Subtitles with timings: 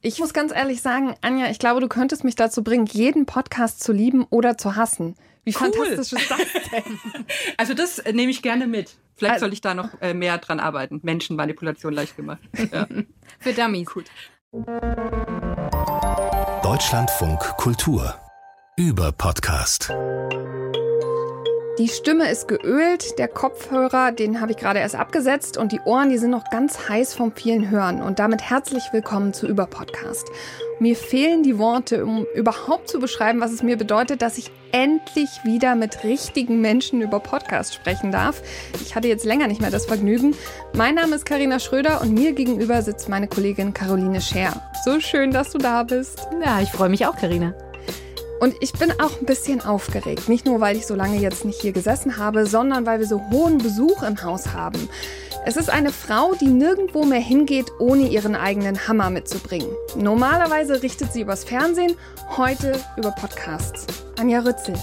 [0.00, 3.82] Ich muss ganz ehrlich sagen, Anja, ich glaube, du könntest mich dazu bringen, jeden Podcast
[3.82, 5.16] zu lieben oder zu hassen.
[5.44, 5.72] Wie cool.
[5.72, 6.38] fantastisch ist das
[6.70, 6.98] denn?
[7.56, 8.96] Also das äh, nehme ich gerne mit.
[9.16, 11.00] Vielleicht also, soll ich da noch äh, mehr dran arbeiten.
[11.02, 12.40] Menschenmanipulation leicht gemacht.
[12.72, 12.86] Ja.
[13.40, 13.86] Für Dummies.
[13.86, 14.06] Gut.
[16.62, 18.14] Deutschlandfunk Kultur
[18.76, 19.90] über Podcast.
[21.78, 26.10] Die Stimme ist geölt, der Kopfhörer, den habe ich gerade erst abgesetzt und die Ohren,
[26.10, 28.02] die sind noch ganz heiß vom vielen Hören.
[28.02, 30.26] Und damit herzlich willkommen zu Überpodcast.
[30.80, 35.28] Mir fehlen die Worte, um überhaupt zu beschreiben, was es mir bedeutet, dass ich endlich
[35.44, 38.42] wieder mit richtigen Menschen über Podcast sprechen darf.
[38.82, 40.34] Ich hatte jetzt länger nicht mehr das Vergnügen.
[40.74, 44.68] Mein Name ist Karina Schröder und mir gegenüber sitzt meine Kollegin Caroline Scher.
[44.84, 46.26] So schön, dass du da bist.
[46.44, 47.54] Ja, ich freue mich auch, Karina.
[48.40, 50.28] Und ich bin auch ein bisschen aufgeregt.
[50.28, 53.20] Nicht nur, weil ich so lange jetzt nicht hier gesessen habe, sondern weil wir so
[53.30, 54.88] hohen Besuch im Haus haben.
[55.44, 59.70] Es ist eine Frau, die nirgendwo mehr hingeht, ohne ihren eigenen Hammer mitzubringen.
[59.96, 61.96] Normalerweise richtet sie übers Fernsehen,
[62.36, 63.86] heute über Podcasts.
[64.18, 64.74] Anja Rützel.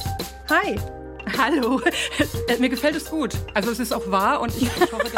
[0.50, 0.80] Hi.
[1.38, 1.82] Hallo,
[2.48, 3.34] äh, mir gefällt es gut.
[3.54, 5.10] Also es ist auch wahr und ich, ich hoffe,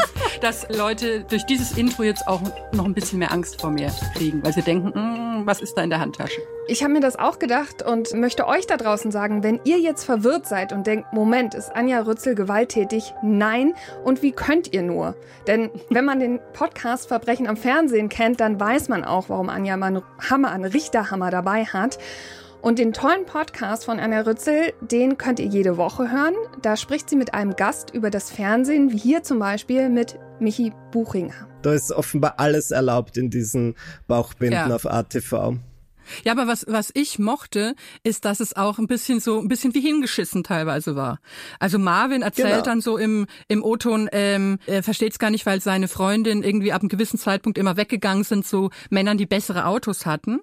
[0.42, 2.42] dass, dass, Leute durch dieses Intro jetzt auch
[2.72, 5.84] noch ein bisschen mehr Angst vor mir kriegen, weil sie denken, mm, was ist da
[5.84, 6.42] in der Handtasche?
[6.68, 10.04] Ich habe mir das auch gedacht und möchte euch da draußen sagen, wenn ihr jetzt
[10.04, 13.14] verwirrt seid und denkt, Moment, ist Anja Rützel gewalttätig?
[13.22, 13.74] Nein.
[14.04, 15.16] Und wie könnt ihr nur?
[15.48, 19.78] Denn wenn man den Podcast Verbrechen am Fernsehen kennt, dann weiß man auch, warum Anja
[19.78, 21.98] mal einen Hammer, einen Richterhammer dabei hat.
[22.62, 26.34] Und den tollen Podcast von Anna Rützel, den könnt ihr jede Woche hören.
[26.62, 30.74] Da spricht sie mit einem Gast über das Fernsehen, wie hier zum Beispiel mit Michi
[30.92, 31.48] Buchinger.
[31.62, 33.76] Da ist offenbar alles erlaubt in diesen
[34.08, 34.76] Bauchbinden ja.
[34.76, 35.58] auf ATV.
[36.24, 39.74] Ja, aber was, was ich mochte, ist, dass es auch ein bisschen so, ein bisschen
[39.74, 41.20] wie hingeschissen teilweise war.
[41.60, 42.62] Also Marvin erzählt genau.
[42.64, 46.72] dann so im, im O-Ton, ähm, er versteht es gar nicht, weil seine Freundin irgendwie
[46.72, 50.40] ab einem gewissen Zeitpunkt immer weggegangen sind zu Männern, die bessere Autos hatten.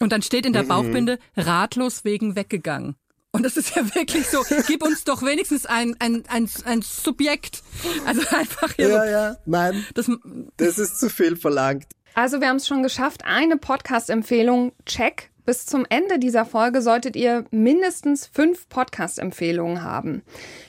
[0.00, 0.68] Und dann steht in der mhm.
[0.68, 2.96] Bauchbinde, ratlos wegen weggegangen.
[3.32, 7.62] Und das ist ja wirklich so, gib uns doch wenigstens ein, ein, ein, ein Subjekt.
[8.06, 8.88] Also einfach hier.
[8.88, 9.86] Ja, so, ja, nein.
[9.94, 10.10] Das,
[10.56, 11.86] das ist zu viel verlangt.
[12.14, 13.24] Also wir haben es schon geschafft.
[13.24, 15.30] Eine Podcast-Empfehlung, check.
[15.46, 20.22] Bis zum Ende dieser Folge solltet ihr mindestens fünf Podcast-Empfehlungen haben.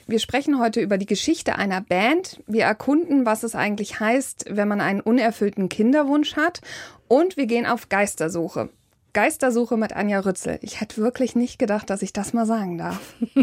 [0.08, 2.42] Wir sprechen heute über die Geschichte einer Band.
[2.48, 6.62] Wir erkunden, was es eigentlich heißt, wenn man einen unerfüllten Kinderwunsch hat.
[7.08, 8.70] Und wir gehen auf Geistersuche.
[9.14, 10.60] Geistersuche mit Anja Rützel.
[10.62, 13.00] Ich hätte wirklich nicht gedacht, dass ich das mal sagen darf.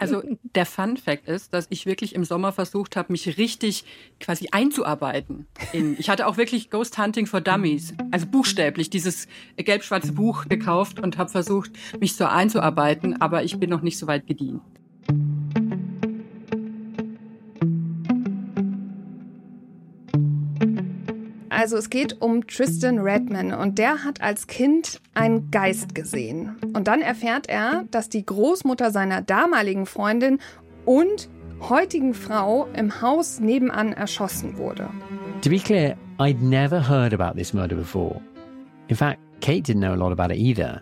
[0.00, 0.22] Also
[0.54, 3.84] der Fun Fact ist, dass ich wirklich im Sommer versucht habe, mich richtig
[4.20, 5.48] quasi einzuarbeiten.
[5.72, 9.26] In, ich hatte auch wirklich Ghost Hunting for Dummies, also buchstäblich dieses
[9.56, 14.06] gelb-schwarze Buch gekauft und habe versucht, mich so einzuarbeiten, aber ich bin noch nicht so
[14.06, 14.62] weit gedient.
[21.58, 26.54] Also es geht um Tristan Redman und der hat als Kind einen Geist gesehen.
[26.72, 30.38] Und dann erfährt er, dass die Großmutter seiner damaligen Freundin
[30.84, 31.28] und
[31.68, 34.88] heutigen Frau im Haus nebenan erschossen wurde.
[35.42, 38.20] To be clear, I'd never heard about this murder before.
[38.86, 40.80] In fact, Kate didn't know a lot about it either.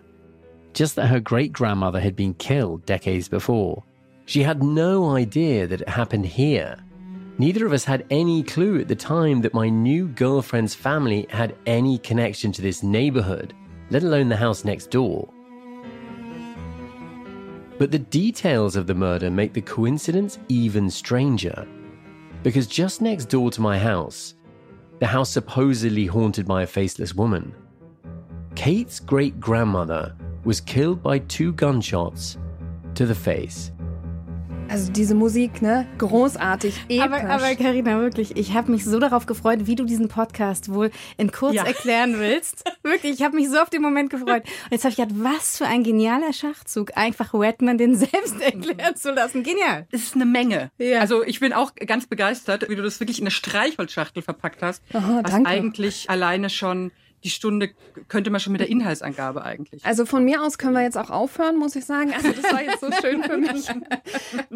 [0.75, 3.81] Just that her great grandmother had been killed decades before.
[4.27, 6.77] She had no idea that it happened here.
[7.39, 11.55] Neither of us had any clue at the time that my new girlfriend's family had
[11.67, 13.53] any connection to this neighborhood,
[13.91, 15.29] let alone the house next door.
[17.77, 21.67] But the details of the murder make the coincidence even stranger.
[22.41, 24.33] Because just next door to my house,
[24.97, 27.53] the house supposedly haunted by a faceless woman,
[28.55, 32.39] Kate's great grandmother was killed by two gunshots
[32.95, 33.71] to the face.
[34.69, 35.87] Also diese Musik, ne?
[35.97, 37.01] Großartig, episch.
[37.01, 40.91] Aber, aber Carina, wirklich, ich habe mich so darauf gefreut, wie du diesen Podcast wohl
[41.17, 41.63] in kurz ja.
[41.63, 42.63] erklären willst.
[42.83, 44.43] wirklich, ich habe mich so auf den Moment gefreut.
[44.43, 48.95] Und jetzt habe ich gedacht, was für ein genialer Schachzug, einfach Redman den selbst erklären
[48.95, 49.43] zu lassen.
[49.43, 49.87] Genial.
[49.91, 50.71] Es ist eine Menge.
[50.77, 50.99] Ja.
[50.99, 54.83] Also ich bin auch ganz begeistert, wie du das wirklich in eine Streichholzschachtel verpackt hast.
[54.93, 55.49] Aha, was danke.
[55.49, 56.91] eigentlich alleine schon
[57.27, 57.71] die Stunde
[58.07, 59.85] könnte man schon mit der Inhaltsangabe eigentlich.
[59.85, 62.13] Also von mir aus können wir jetzt auch aufhören, muss ich sagen.
[62.13, 63.67] Also das war jetzt so schön für mich.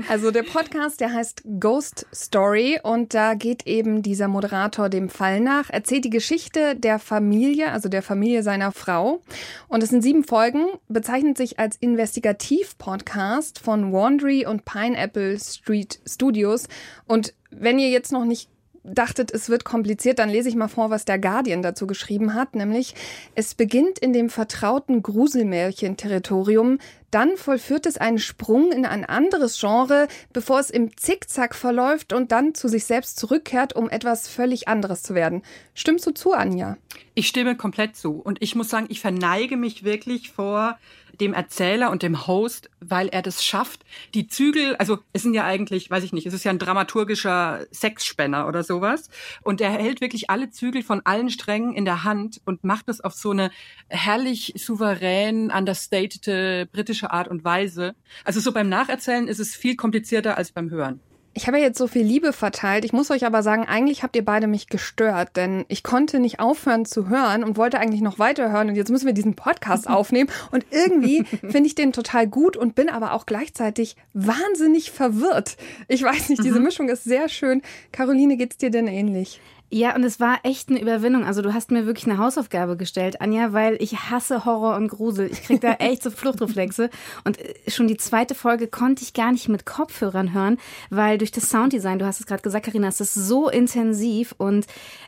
[0.07, 5.39] Also der Podcast, der heißt Ghost Story und da geht eben dieser Moderator dem Fall
[5.39, 9.21] nach, erzählt die Geschichte der Familie, also der Familie seiner Frau.
[9.68, 16.68] Und es sind sieben Folgen, bezeichnet sich als Investigativ-Podcast von Wandry und Pineapple Street Studios.
[17.06, 18.50] Und wenn ihr jetzt noch nicht
[18.83, 22.56] dachtet, es wird kompliziert, dann lese ich mal vor, was der Guardian dazu geschrieben hat,
[22.56, 22.95] nämlich
[23.36, 26.80] es beginnt in dem vertrauten Gruselmärchen-Territorium,
[27.12, 32.31] dann vollführt es einen Sprung in ein anderes Genre, bevor es im Zickzack verläuft und
[32.31, 35.44] dann zu sich selbst zurückkehrt, um etwas völlig anderes zu werden.
[35.75, 36.78] Stimmst du zu, Anja?
[37.13, 38.13] Ich stimme komplett zu.
[38.13, 40.80] Und ich muss sagen, ich verneige mich wirklich vor
[41.21, 45.45] dem Erzähler und dem Host, weil er das schafft, die Zügel, also es sind ja
[45.45, 49.09] eigentlich, weiß ich nicht, es ist ja ein dramaturgischer Sexspänner oder sowas.
[49.44, 53.01] Und er hält wirklich alle Zügel von allen Strängen in der Hand und macht es
[53.01, 53.51] auf so eine
[53.88, 57.95] herrlich souverän, understatete britische Art und Weise.
[58.25, 61.00] Also so beim Nacherzählen ist es viel komplizierter als beim Hören.
[61.33, 62.83] Ich habe ja jetzt so viel Liebe verteilt.
[62.83, 66.39] Ich muss euch aber sagen, eigentlich habt ihr beide mich gestört, denn ich konnte nicht
[66.39, 68.69] aufhören zu hören und wollte eigentlich noch weiterhören.
[68.69, 70.30] Und jetzt müssen wir diesen Podcast aufnehmen.
[70.51, 75.56] Und irgendwie finde ich den total gut und bin aber auch gleichzeitig wahnsinnig verwirrt.
[75.88, 76.66] Ich weiß nicht, diese mhm.
[76.66, 77.62] Mischung ist sehr schön.
[77.92, 79.39] Caroline, geht's dir denn ähnlich?
[79.73, 81.23] Ja, und es war echt eine Überwindung.
[81.23, 85.31] Also du hast mir wirklich eine Hausaufgabe gestellt, Anja, weil ich hasse Horror und Grusel.
[85.31, 86.89] Ich krieg da echt so Fluchtreflexe.
[87.23, 90.57] Und äh, schon die zweite Folge konnte ich gar nicht mit Kopfhörern hören,
[90.89, 94.35] weil durch das Sounddesign, du hast es gerade gesagt, Karina, ist das so intensiv.
[94.38, 94.65] Und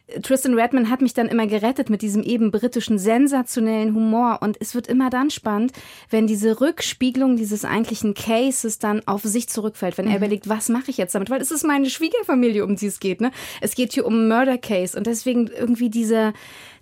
[0.07, 4.37] äh, Tristan Redman hat mich dann immer gerettet mit diesem eben britischen sensationellen Humor.
[4.39, 5.73] Und es wird immer dann spannend,
[6.09, 10.17] wenn diese Rückspiegelung dieses eigentlichen Cases dann auf sich zurückfällt, wenn er mhm.
[10.19, 11.29] überlegt, was mache ich jetzt damit?
[11.29, 13.19] Weil es ist meine Schwiegerfamilie, um die es geht.
[13.19, 13.31] Ne?
[13.59, 16.33] Es geht hier um Murder Murder Case und deswegen irgendwie diese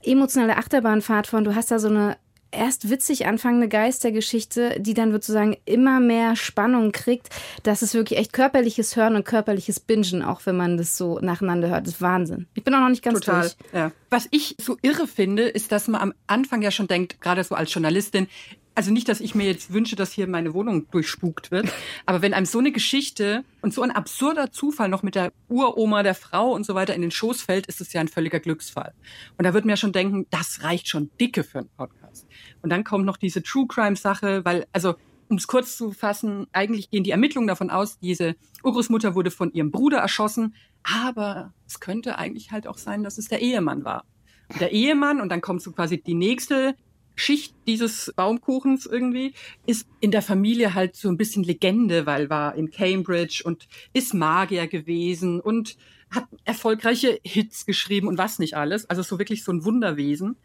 [0.04, 2.18] emotionale Achterbahnfahrt von, du hast da so eine
[2.54, 7.30] erst witzig anfangende Geistergeschichte, die dann sozusagen immer mehr Spannung kriegt,
[7.64, 11.70] dass es wirklich echt körperliches Hören und körperliches Bingen, auch wenn man das so nacheinander
[11.70, 12.48] hört, das ist Wahnsinn.
[12.54, 13.56] Ich bin auch noch nicht ganz Total, durch.
[13.74, 13.94] Ja.
[14.10, 17.56] Was ich so irre finde, ist, dass man am Anfang ja schon denkt, gerade so
[17.56, 18.28] als Journalistin,
[18.74, 21.72] also nicht, dass ich mir jetzt wünsche, dass hier meine Wohnung durchspukt wird,
[22.06, 26.04] aber wenn einem so eine Geschichte und so ein absurder Zufall noch mit der Uroma
[26.04, 28.94] der Frau und so weiter in den Schoß fällt, ist es ja ein völliger Glücksfall.
[29.38, 32.28] Und da wird mir ja schon denken, das reicht schon dicke für einen Podcast.
[32.62, 34.96] Und dann kommt noch diese True Crime Sache, weil, also,
[35.28, 39.52] um es kurz zu fassen, eigentlich gehen die Ermittlungen davon aus, diese Urgroßmutter wurde von
[39.54, 44.06] ihrem Bruder erschossen, aber es könnte eigentlich halt auch sein, dass es der Ehemann war.
[44.50, 46.76] Und der Ehemann, und dann kommt so quasi die nächste
[47.22, 49.34] Schicht dieses Baumkuchens irgendwie
[49.68, 54.16] ist in der Familie halt so ein bisschen Legende, weil war in Cambridge und ist
[54.16, 55.78] Magier gewesen und
[56.10, 58.90] hat erfolgreiche Hits geschrieben und was nicht alles.
[58.90, 60.36] Also so wirklich so ein Wunderwesen.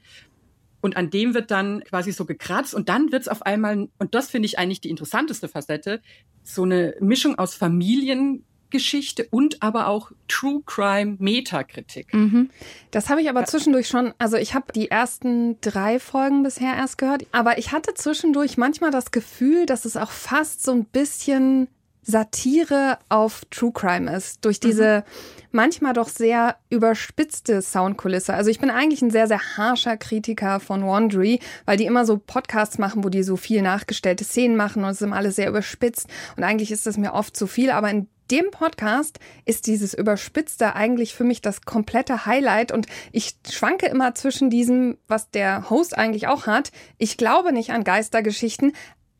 [0.82, 4.30] Und an dem wird dann quasi so gekratzt und dann wird's auf einmal, und das
[4.30, 6.02] finde ich eigentlich die interessanteste Facette,
[6.42, 12.12] so eine Mischung aus Familien, Geschichte und aber auch True Crime Metakritik.
[12.12, 12.50] Mhm.
[12.90, 16.98] Das habe ich aber zwischendurch schon, also ich habe die ersten drei Folgen bisher erst
[16.98, 21.68] gehört, aber ich hatte zwischendurch manchmal das Gefühl, dass es auch fast so ein bisschen
[22.06, 25.42] Satire auf True Crime ist, durch diese mhm.
[25.50, 28.32] manchmal doch sehr überspitzte Soundkulisse.
[28.32, 32.16] Also ich bin eigentlich ein sehr, sehr harscher Kritiker von Wandry, weil die immer so
[32.16, 35.48] Podcasts machen, wo die so viel nachgestellte Szenen machen und es ist immer alles sehr
[35.48, 39.94] überspitzt und eigentlich ist das mir oft zu viel, aber in dem Podcast ist dieses
[39.94, 45.70] Überspitzte eigentlich für mich das komplette Highlight und ich schwanke immer zwischen diesem, was der
[45.70, 46.72] Host eigentlich auch hat.
[46.98, 48.72] Ich glaube nicht an Geistergeschichten,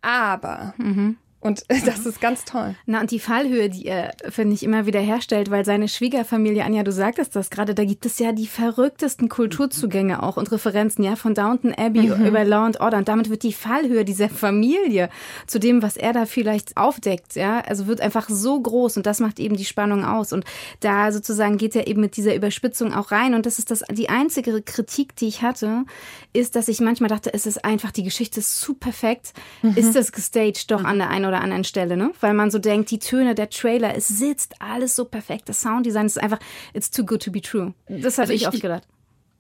[0.03, 1.19] aber mhm.
[1.47, 2.75] Und das ist ganz toll.
[2.87, 6.83] Na, und die Fallhöhe, die er, finde ich, immer wieder herstellt, weil seine Schwiegerfamilie, Anja,
[6.83, 11.15] du sagtest das gerade, da gibt es ja die verrücktesten Kulturzugänge auch und Referenzen, ja,
[11.15, 12.27] von Downton Abbey mhm.
[12.27, 12.99] über Law and Order.
[12.99, 15.09] Und damit wird die Fallhöhe dieser Familie
[15.47, 19.21] zu dem, was er da vielleicht aufdeckt, ja, also wird einfach so groß und das
[19.21, 20.33] macht eben die Spannung aus.
[20.33, 20.45] Und
[20.81, 23.35] da sozusagen geht er eben mit dieser Überspitzung auch rein.
[23.35, 25.85] Und das ist das, die einzige Kritik, die ich hatte,
[26.33, 29.33] ist, dass ich manchmal dachte, es ist einfach, die Geschichte ist zu perfekt.
[29.63, 29.75] Mhm.
[29.77, 32.13] Ist das gestaged doch an der einen oder oder anderen Stelle, ne?
[32.21, 35.49] Weil man so denkt, die Töne, der Trailer, es sitzt alles so perfekt.
[35.49, 36.39] Das Sounddesign ist einfach,
[36.75, 37.75] it's too good to be true.
[37.89, 38.87] Das habe also ich, ich oft gedacht.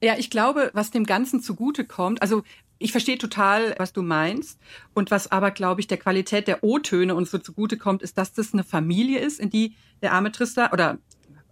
[0.03, 2.43] Ja, ich glaube, was dem Ganzen zugute kommt, also
[2.79, 4.61] ich verstehe total, was du meinst.
[4.95, 8.33] Und was aber, glaube ich, der Qualität der O-Töne uns so zugute kommt, ist, dass
[8.33, 10.99] das eine Familie ist, in die der arme Tristan oder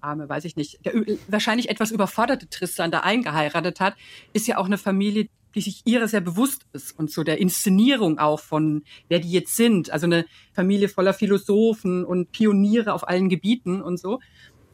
[0.00, 0.92] arme, weiß ich nicht, der
[1.28, 3.94] wahrscheinlich etwas überforderte Tristan da eingeheiratet hat,
[4.34, 8.18] ist ja auch eine Familie, die sich ihrer sehr bewusst ist und so der Inszenierung
[8.18, 9.90] auch von, wer die jetzt sind.
[9.90, 14.20] Also eine Familie voller Philosophen und Pioniere auf allen Gebieten und so.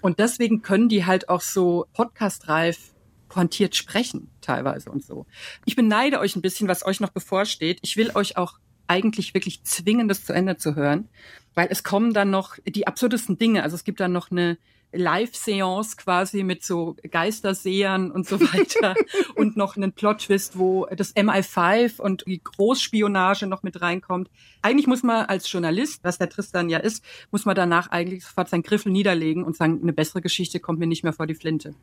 [0.02, 2.94] Und deswegen können die halt auch so podcastreif
[3.28, 5.26] pointiert sprechen teilweise und so.
[5.64, 7.78] Ich beneide euch ein bisschen, was euch noch bevorsteht.
[7.82, 11.08] Ich will euch auch eigentlich wirklich zwingen, das zu Ende zu hören,
[11.54, 13.62] weil es kommen dann noch die absurdesten Dinge.
[13.62, 14.58] Also es gibt dann noch eine
[14.92, 18.94] Live-Seance quasi mit so Geistersehern und so weiter
[19.37, 24.30] und noch einen Plot-Twist, wo das MI5 und die Großspionage noch mit reinkommt.
[24.62, 28.49] Eigentlich muss man als Journalist, was der Tristan ja ist, muss man danach eigentlich sofort
[28.49, 31.75] seinen Griffel niederlegen und sagen, eine bessere Geschichte kommt mir nicht mehr vor die Flinte.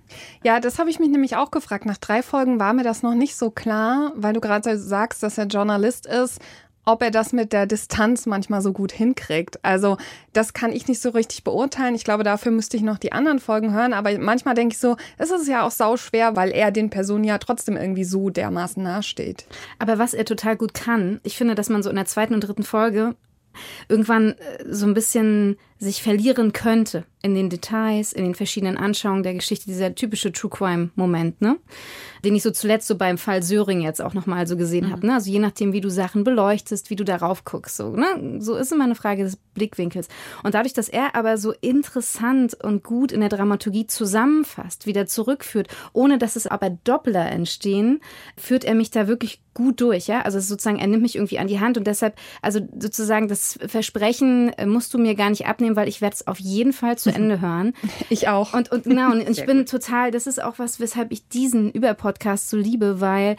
[0.44, 1.86] Ja, das habe ich mich nämlich auch gefragt.
[1.86, 5.38] Nach drei Folgen war mir das noch nicht so klar, weil du gerade sagst, dass
[5.38, 6.40] er Journalist ist
[6.88, 9.60] ob er das mit der Distanz manchmal so gut hinkriegt.
[9.62, 9.98] Also
[10.32, 11.96] das kann ich nicht so richtig beurteilen.
[11.96, 13.92] Ich glaube, dafür müsste ich noch die anderen Folgen hören.
[13.92, 17.26] Aber manchmal denke ich so, es ist ja auch sau schwer, weil er den Personen
[17.26, 19.48] ja trotzdem irgendwie so dermaßen nahesteht.
[19.80, 22.42] Aber was er total gut kann, ich finde, dass man so in der zweiten und
[22.42, 23.16] dritten Folge
[23.90, 29.24] irgendwann äh, so ein bisschen sich verlieren könnte in den Details, in den verschiedenen Anschauungen
[29.24, 31.58] der Geschichte, dieser typische True Crime Moment, ne?
[32.24, 34.92] Den ich so zuletzt so beim Fall Söring jetzt auch nochmal so gesehen mhm.
[34.92, 35.14] habe, ne?
[35.16, 38.40] Also je nachdem, wie du Sachen beleuchtest, wie du darauf guckst, so, ne?
[38.40, 40.08] So ist immer eine Frage des Blickwinkels.
[40.44, 45.68] Und dadurch, dass er aber so interessant und gut in der Dramaturgie zusammenfasst, wieder zurückführt,
[45.94, 48.00] ohne dass es aber Doppler entstehen,
[48.38, 50.22] führt er mich da wirklich gut durch, ja?
[50.22, 54.50] Also sozusagen, er nimmt mich irgendwie an die Hand und deshalb, also sozusagen das Versprechen
[54.54, 57.14] äh, musst du mir gar nicht abnehmen, weil ich werde es auf jeden Fall zu
[57.14, 57.74] Ende hören.
[58.10, 58.54] Ich auch.
[58.54, 59.70] Und, und genau, und ich bin gut.
[59.70, 63.36] total, das ist auch was, weshalb ich diesen Über-Podcast so liebe, weil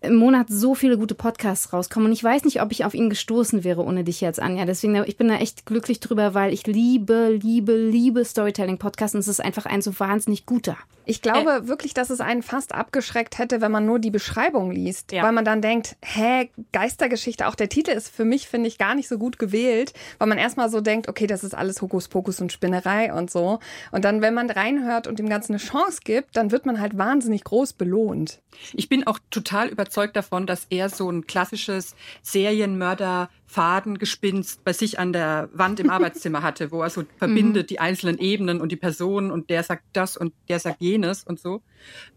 [0.00, 2.06] im Monat so viele gute Podcasts rauskommen.
[2.06, 4.64] Und ich weiß nicht, ob ich auf ihn gestoßen wäre ohne dich jetzt, Anja.
[4.64, 9.28] Deswegen, ich bin da echt glücklich drüber, weil ich liebe, liebe, liebe Storytelling-Podcasts und es
[9.28, 10.76] ist einfach ein so wahnsinnig guter.
[11.04, 14.70] Ich glaube äh, wirklich, dass es einen fast abgeschreckt hätte, wenn man nur die Beschreibung
[14.70, 15.10] liest.
[15.10, 15.22] Ja.
[15.22, 18.94] Weil man dann denkt, hä, Geistergeschichte, auch der Titel ist für mich, finde ich, gar
[18.94, 22.52] nicht so gut gewählt, weil man erstmal so denkt, okay, das ist alles Hokuspokus und
[22.52, 23.58] Spinnerei und so.
[23.90, 26.98] Und dann, wenn man reinhört und dem Ganzen eine Chance gibt, dann wird man halt
[26.98, 28.42] wahnsinnig groß belohnt.
[28.74, 34.98] Ich bin auch total überzeugt davon, dass er so ein klassisches Serienmörder Fadengespinst bei sich
[34.98, 37.66] an der Wand im Arbeitszimmer hatte, wo er so verbindet mhm.
[37.68, 41.40] die einzelnen Ebenen und die Personen und der sagt das und der sagt jenes und
[41.40, 41.62] so.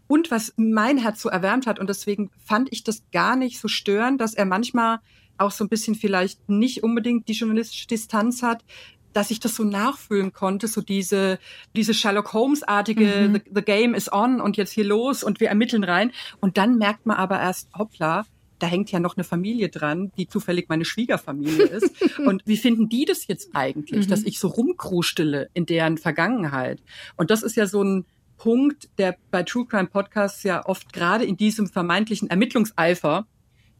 [0.06, 3.68] Und was mein Herz so erwärmt hat und deswegen fand ich das gar nicht so
[3.68, 4.98] störend, dass er manchmal
[5.38, 8.64] auch so ein bisschen vielleicht nicht unbedingt die journalistische Distanz hat,
[9.12, 11.38] dass ich das so nachfühlen konnte, so diese,
[11.76, 13.34] diese Sherlock Holmes-artige, mhm.
[13.34, 16.12] the, the, game is on und jetzt hier los und wir ermitteln rein.
[16.40, 18.24] Und dann merkt man aber erst, hoppla,
[18.58, 21.90] da hängt ja noch eine Familie dran, die zufällig meine Schwiegerfamilie ist.
[22.26, 24.10] und wie finden die das jetzt eigentlich, mhm.
[24.10, 26.80] dass ich so rumkrustele in deren Vergangenheit?
[27.16, 28.04] Und das ist ja so ein
[28.38, 33.26] Punkt, der bei True Crime Podcasts ja oft gerade in diesem vermeintlichen Ermittlungseifer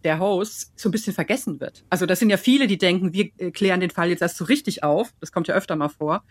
[0.04, 1.84] der Hosts so ein bisschen vergessen wird.
[1.90, 4.44] Also das sind ja viele, die denken, wir äh, klären den Fall jetzt erst so
[4.44, 5.12] richtig auf.
[5.20, 6.24] Das kommt ja öfter mal vor.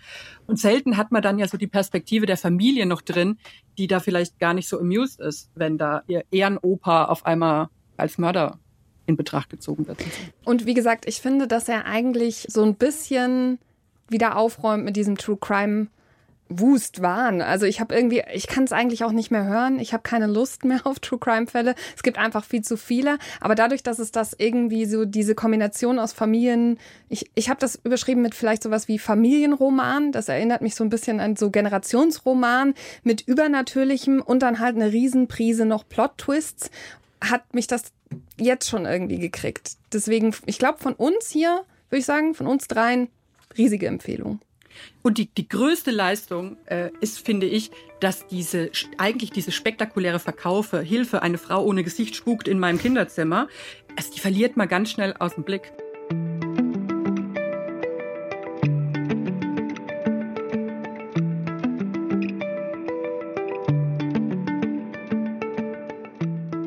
[0.47, 3.37] Und selten hat man dann ja so die Perspektive der Familie noch drin,
[3.77, 8.17] die da vielleicht gar nicht so amused ist, wenn da ihr Ehrenopa auf einmal als
[8.17, 8.59] Mörder
[9.05, 10.03] in Betracht gezogen wird.
[10.45, 13.59] Und wie gesagt, ich finde, dass er eigentlich so ein bisschen
[14.09, 15.87] wieder aufräumt mit diesem True Crime
[16.59, 17.41] Wust waren.
[17.41, 19.79] Also ich habe irgendwie, ich kann es eigentlich auch nicht mehr hören.
[19.79, 21.75] Ich habe keine Lust mehr auf True Crime Fälle.
[21.95, 23.17] Es gibt einfach viel zu viele.
[23.39, 26.77] Aber dadurch, dass es das irgendwie so diese Kombination aus Familien,
[27.09, 30.11] ich, ich habe das überschrieben mit vielleicht sowas wie Familienroman.
[30.11, 34.91] Das erinnert mich so ein bisschen an so Generationsroman mit Übernatürlichem und dann halt eine
[34.91, 36.69] Riesenprise noch Plot Twists.
[37.21, 37.83] Hat mich das
[38.37, 39.73] jetzt schon irgendwie gekriegt.
[39.93, 43.09] Deswegen, ich glaube, von uns hier, würde ich sagen, von uns dreien,
[43.57, 44.39] riesige Empfehlung.
[45.01, 50.81] Und die, die größte Leistung äh, ist, finde ich, dass diese eigentlich diese spektakuläre Verkaufe,
[50.81, 53.47] Hilfe, eine Frau ohne Gesicht spukt in meinem Kinderzimmer,
[53.95, 55.71] also die verliert man ganz schnell aus dem Blick.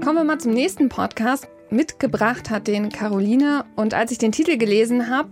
[0.05, 1.49] Kommen wir mal zum nächsten Podcast.
[1.71, 5.31] Mitgebracht hat den Caroline und als ich den Titel gelesen habe,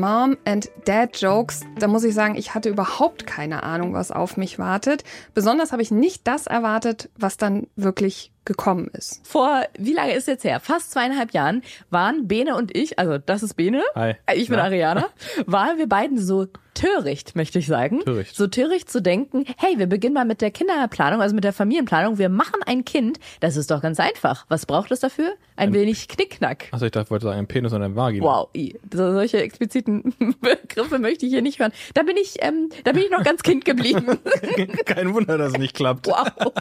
[0.00, 4.36] Mom and Dad Jokes, da muss ich sagen, ich hatte überhaupt keine Ahnung, was auf
[4.36, 5.04] mich wartet.
[5.34, 9.26] Besonders habe ich nicht das erwartet, was dann wirklich gekommen ist.
[9.26, 10.60] Vor, wie lange ist jetzt her?
[10.60, 14.14] Fast zweieinhalb Jahren waren Bene und ich, also das ist Bene, Hi.
[14.34, 14.64] Ich bin ja.
[14.64, 15.06] Ariana,
[15.46, 18.00] waren wir beiden so töricht, möchte ich sagen.
[18.00, 18.34] Töricht.
[18.34, 22.18] So töricht zu denken, hey, wir beginnen mal mit der Kinderplanung, also mit der Familienplanung.
[22.18, 23.18] Wir machen ein Kind.
[23.40, 24.46] Das ist doch ganz einfach.
[24.48, 25.32] Was braucht es dafür?
[25.56, 26.68] Ein, ein wenig Knickknack.
[26.72, 28.24] Achso, ich dachte, wollte sagen, ein Penis und ein Vagina.
[28.24, 28.48] Wow,
[28.92, 31.72] solche expliziten Begriffe möchte ich hier nicht hören.
[31.94, 34.18] Da bin ich, ähm, da bin ich noch ganz Kind geblieben.
[34.86, 36.06] Kein Wunder, dass es nicht klappt.
[36.06, 36.52] Wow.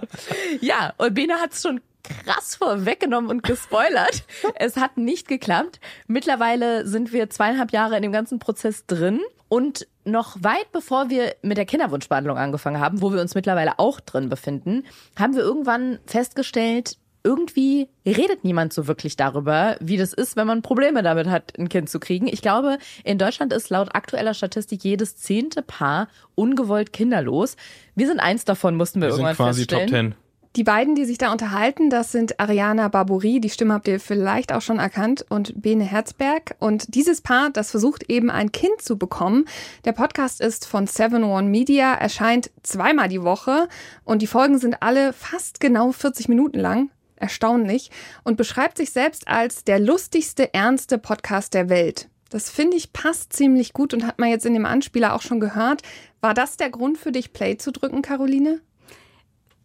[0.59, 4.23] Ja, und Bene hat es schon krass vorweggenommen und gespoilert.
[4.55, 5.79] es hat nicht geklappt.
[6.07, 11.35] Mittlerweile sind wir zweieinhalb Jahre in dem ganzen Prozess drin und noch weit bevor wir
[11.41, 14.83] mit der Kinderwunschbehandlung angefangen haben, wo wir uns mittlerweile auch drin befinden,
[15.19, 20.61] haben wir irgendwann festgestellt, irgendwie redet niemand so wirklich darüber, wie das ist, wenn man
[20.61, 22.27] Probleme damit hat, ein Kind zu kriegen.
[22.27, 27.57] Ich glaube, in Deutschland ist laut aktueller Statistik jedes zehnte Paar ungewollt kinderlos.
[27.93, 30.11] Wir sind eins davon, mussten wir, wir irgendwann sind quasi feststellen.
[30.13, 30.30] Top Ten.
[30.57, 34.51] Die beiden, die sich da unterhalten, das sind Ariana Barbouri, die Stimme habt ihr vielleicht
[34.51, 36.55] auch schon erkannt, und Bene Herzberg.
[36.59, 39.45] Und dieses Paar, das versucht eben ein Kind zu bekommen.
[39.85, 43.69] Der Podcast ist von 7-One Media, erscheint zweimal die Woche
[44.03, 46.89] und die Folgen sind alle fast genau 40 Minuten lang.
[47.15, 47.89] Erstaunlich.
[48.25, 52.09] Und beschreibt sich selbst als der lustigste, ernste Podcast der Welt.
[52.29, 55.39] Das finde ich passt ziemlich gut und hat man jetzt in dem Anspieler auch schon
[55.39, 55.81] gehört.
[56.19, 58.59] War das der Grund für dich, Play zu drücken, Caroline?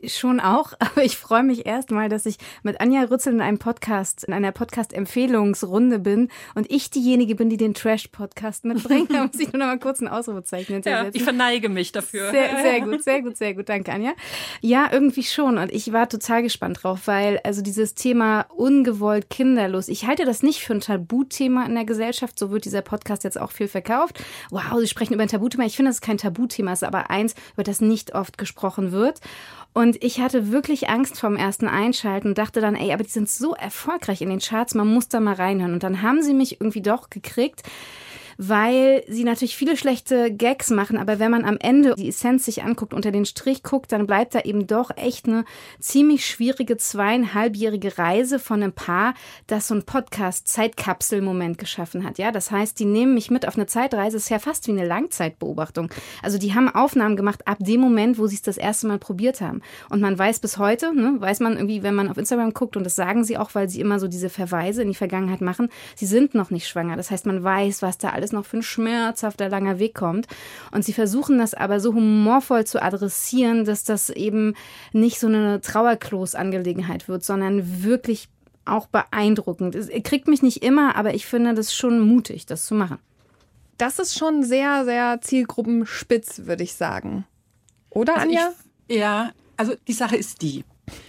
[0.04, 4.24] Schon auch, aber ich freue mich erstmal, dass ich mit Anja Rützel in einem Podcast,
[4.24, 9.10] in einer Podcast-Empfehlungsrunde bin und ich diejenige bin, die den Trash-Podcast mitbringt.
[9.16, 11.12] Da muss ich nur noch mal kurz ein Ausrufezeichen hintersetzen.
[11.14, 12.30] Ja, ich verneige mich dafür.
[12.30, 13.68] Sehr, sehr gut, sehr gut, sehr gut.
[13.68, 14.12] Danke, Anja.
[14.60, 15.56] Ja, irgendwie schon.
[15.56, 20.42] Und ich war total gespannt drauf, weil also dieses Thema ungewollt kinderlos, ich halte das
[20.42, 22.38] nicht für ein Tabuthema in der Gesellschaft.
[22.38, 24.22] So wird dieser Podcast jetzt auch viel verkauft.
[24.50, 25.64] Wow, Sie sprechen über ein Tabuthema.
[25.64, 28.92] Ich finde, das ist kein Tabuthema, es ist aber eins, über das nicht oft gesprochen
[28.92, 29.20] wird.
[29.76, 33.28] Und ich hatte wirklich Angst vom ersten Einschalten und dachte dann, ey, aber die sind
[33.28, 35.74] so erfolgreich in den Charts, man muss da mal reinhören.
[35.74, 37.62] Und dann haben sie mich irgendwie doch gekriegt
[38.38, 42.62] weil sie natürlich viele schlechte Gags machen, aber wenn man am Ende die Essenz sich
[42.62, 45.44] anguckt, unter den Strich guckt, dann bleibt da eben doch echt eine
[45.80, 49.14] ziemlich schwierige zweieinhalbjährige Reise von einem Paar,
[49.46, 52.18] das so ein Podcast-Zeitkapsel-Moment geschaffen hat.
[52.18, 54.86] Ja, das heißt, die nehmen mich mit auf eine Zeitreise, ist ja fast wie eine
[54.86, 55.90] Langzeitbeobachtung.
[56.22, 59.40] Also die haben Aufnahmen gemacht ab dem Moment, wo sie es das erste Mal probiert
[59.40, 59.62] haben.
[59.88, 62.84] Und man weiß bis heute, ne, weiß man irgendwie, wenn man auf Instagram guckt, und
[62.84, 66.06] das sagen sie auch, weil sie immer so diese Verweise in die Vergangenheit machen, sie
[66.06, 66.96] sind noch nicht schwanger.
[66.96, 70.26] Das heißt, man weiß, was da alles alles noch für ein schmerzhafter langer Weg kommt.
[70.72, 74.54] Und sie versuchen das aber so humorvoll zu adressieren, dass das eben
[74.92, 78.28] nicht so eine Trauerklos-Angelegenheit wird, sondern wirklich
[78.64, 79.76] auch beeindruckend.
[79.76, 82.98] Es kriegt mich nicht immer, aber ich finde das schon mutig, das zu machen.
[83.78, 87.26] Das ist schon sehr, sehr zielgruppenspitz, würde ich sagen.
[87.90, 88.52] Oder, also Anja?
[88.88, 90.64] Ich, ja, also die Sache ist die.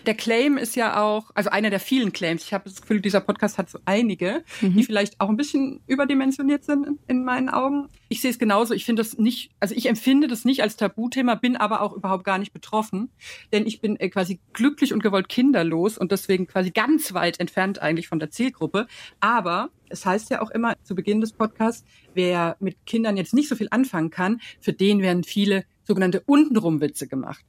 [0.05, 2.43] Der Claim ist ja auch, also einer der vielen Claims.
[2.43, 4.75] Ich habe das Gefühl, dieser Podcast hat so einige, mhm.
[4.75, 7.89] die vielleicht auch ein bisschen überdimensioniert sind in, in meinen Augen.
[8.10, 8.74] Ich sehe es genauso.
[8.74, 12.24] Ich finde das nicht, also ich empfinde das nicht als Tabuthema, bin aber auch überhaupt
[12.24, 13.10] gar nicht betroffen,
[13.51, 17.81] denn ich bin äh, quasi glücklich und gewollt kinderlos und deswegen quasi ganz weit entfernt
[17.81, 18.88] eigentlich von der Zielgruppe.
[19.19, 23.50] Aber es heißt ja auch immer zu Beginn des Podcasts, wer mit Kindern jetzt nicht
[23.50, 27.46] so viel anfangen kann, für den werden viele sogenannte untenrum Witze gemacht.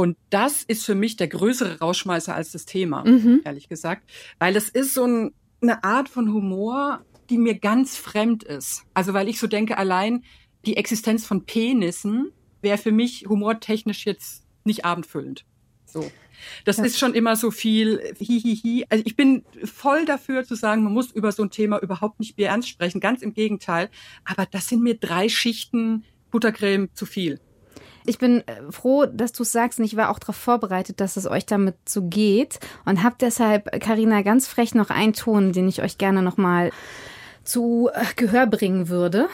[0.00, 3.42] Und das ist für mich der größere Rauschmeißer als das Thema, mhm.
[3.44, 4.10] ehrlich gesagt.
[4.38, 8.84] Weil es ist so ein, eine Art von Humor, die mir ganz fremd ist.
[8.94, 10.24] Also weil ich so denke, allein
[10.64, 15.44] die Existenz von Penissen wäre für mich humortechnisch jetzt nicht abendfüllend.
[15.84, 16.10] So.
[16.64, 16.84] Das ja.
[16.84, 18.86] ist schon immer so viel hihihi.
[18.88, 22.38] Also ich bin voll dafür zu sagen, man muss über so ein Thema überhaupt nicht
[22.38, 23.00] mehr ernst sprechen.
[23.00, 23.90] Ganz im Gegenteil.
[24.24, 27.38] Aber das sind mir drei Schichten Buttercreme zu viel.
[28.06, 31.16] Ich bin äh, froh, dass du es sagst und ich war auch darauf vorbereitet, dass
[31.16, 35.68] es euch damit so geht und habe deshalb, Karina, ganz frech noch einen Ton, den
[35.68, 36.70] ich euch gerne nochmal
[37.44, 39.28] zu äh, Gehör bringen würde.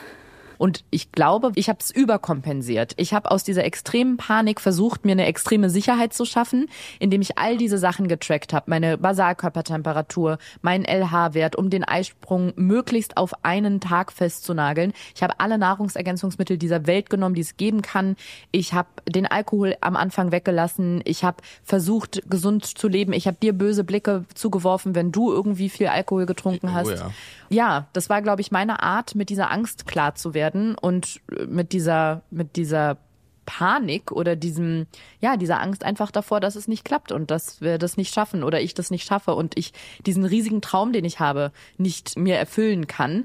[0.58, 2.94] Und ich glaube, ich habe es überkompensiert.
[2.96, 7.38] Ich habe aus dieser extremen Panik versucht, mir eine extreme Sicherheit zu schaffen, indem ich
[7.38, 8.68] all diese Sachen getrackt habe.
[8.68, 14.92] Meine Basalkörpertemperatur, meinen LH-Wert, um den Eisprung möglichst auf einen Tag festzunageln.
[15.14, 18.16] Ich habe alle Nahrungsergänzungsmittel dieser Welt genommen, die es geben kann.
[18.50, 21.02] Ich habe den Alkohol am Anfang weggelassen.
[21.04, 23.12] Ich habe versucht, gesund zu leben.
[23.12, 26.90] Ich habe dir böse Blicke zugeworfen, wenn du irgendwie viel Alkohol getrunken oh hast.
[26.90, 27.10] Ja.
[27.48, 31.20] ja, das war, glaube ich, meine Art, mit dieser Angst klar zu werden werden und
[31.30, 32.98] äh, mit dieser, mit dieser
[33.46, 34.86] Panik oder diesem,
[35.20, 38.42] ja, dieser Angst einfach davor, dass es nicht klappt und dass wir das nicht schaffen
[38.42, 39.72] oder ich das nicht schaffe und ich
[40.04, 43.24] diesen riesigen Traum, den ich habe, nicht mir erfüllen kann.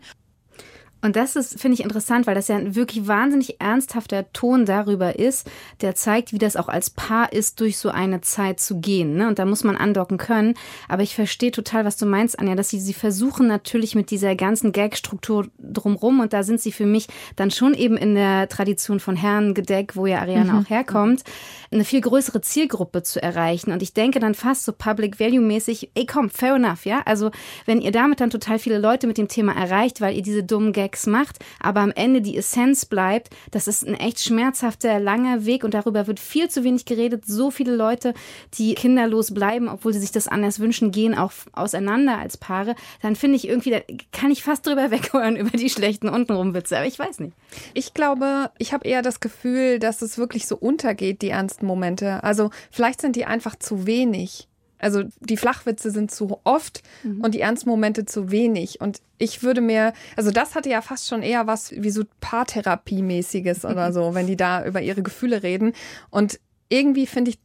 [1.02, 5.18] Und das ist, finde ich, interessant, weil das ja ein wirklich wahnsinnig ernsthafter Ton darüber
[5.18, 5.50] ist,
[5.82, 9.16] der zeigt, wie das auch als Paar ist, durch so eine Zeit zu gehen.
[9.16, 9.28] Ne?
[9.28, 10.54] Und da muss man andocken können.
[10.88, 14.36] Aber ich verstehe total, was du meinst, Anja, dass sie, sie versuchen natürlich mit dieser
[14.36, 16.20] ganzen Gag-Struktur drumrum.
[16.20, 19.96] Und da sind sie für mich dann schon eben in der Tradition von Herrn Gedeck,
[19.96, 20.60] wo ja Ariana mhm.
[20.60, 21.24] auch herkommt,
[21.72, 23.72] eine viel größere Zielgruppe zu erreichen.
[23.72, 27.02] Und ich denke dann fast so Public Value-mäßig, ey komm, fair enough, ja?
[27.06, 27.32] Also
[27.66, 30.74] wenn ihr damit dann total viele Leute mit dem Thema erreicht, weil ihr diese dummen
[30.74, 33.30] Gags Sex macht, aber am Ende die Essenz bleibt.
[33.52, 37.26] Das ist ein echt schmerzhafter, langer Weg und darüber wird viel zu wenig geredet.
[37.26, 38.14] So viele Leute,
[38.56, 42.76] die kinderlos bleiben, obwohl sie sich das anders wünschen, gehen auch auseinander als Paare.
[43.02, 43.80] Dann finde ich irgendwie, da
[44.12, 47.34] kann ich fast drüber weghören über die schlechten Untenrum-Witze, aber ich weiß nicht.
[47.74, 52.24] Ich glaube, ich habe eher das Gefühl, dass es wirklich so untergeht, die ernsten Momente.
[52.24, 54.50] Also vielleicht sind die einfach zu wenig.
[54.82, 57.22] Also die Flachwitze sind zu oft mhm.
[57.22, 58.82] und die ernsten Momente zu wenig.
[58.82, 63.66] Und ich würde mir, also das hatte ja fast schon eher was wie so Paartherapie-mäßiges
[63.70, 65.74] oder so, wenn die da über ihre Gefühle reden.
[66.10, 66.40] Und
[66.70, 67.40] irgendwie finde ich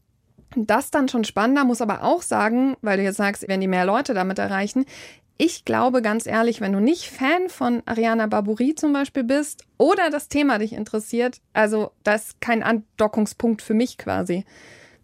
[0.55, 3.85] das dann schon spannender, muss aber auch sagen, weil du jetzt sagst, wenn die mehr
[3.85, 4.87] Leute damit erreichen,
[5.39, 10.09] ich glaube ganz ehrlich, wenn du nicht Fan von Ariana Barbouri zum Beispiel bist oder
[10.09, 14.47] das Thema dich interessiert, also das ist kein Andockungspunkt für mich quasi.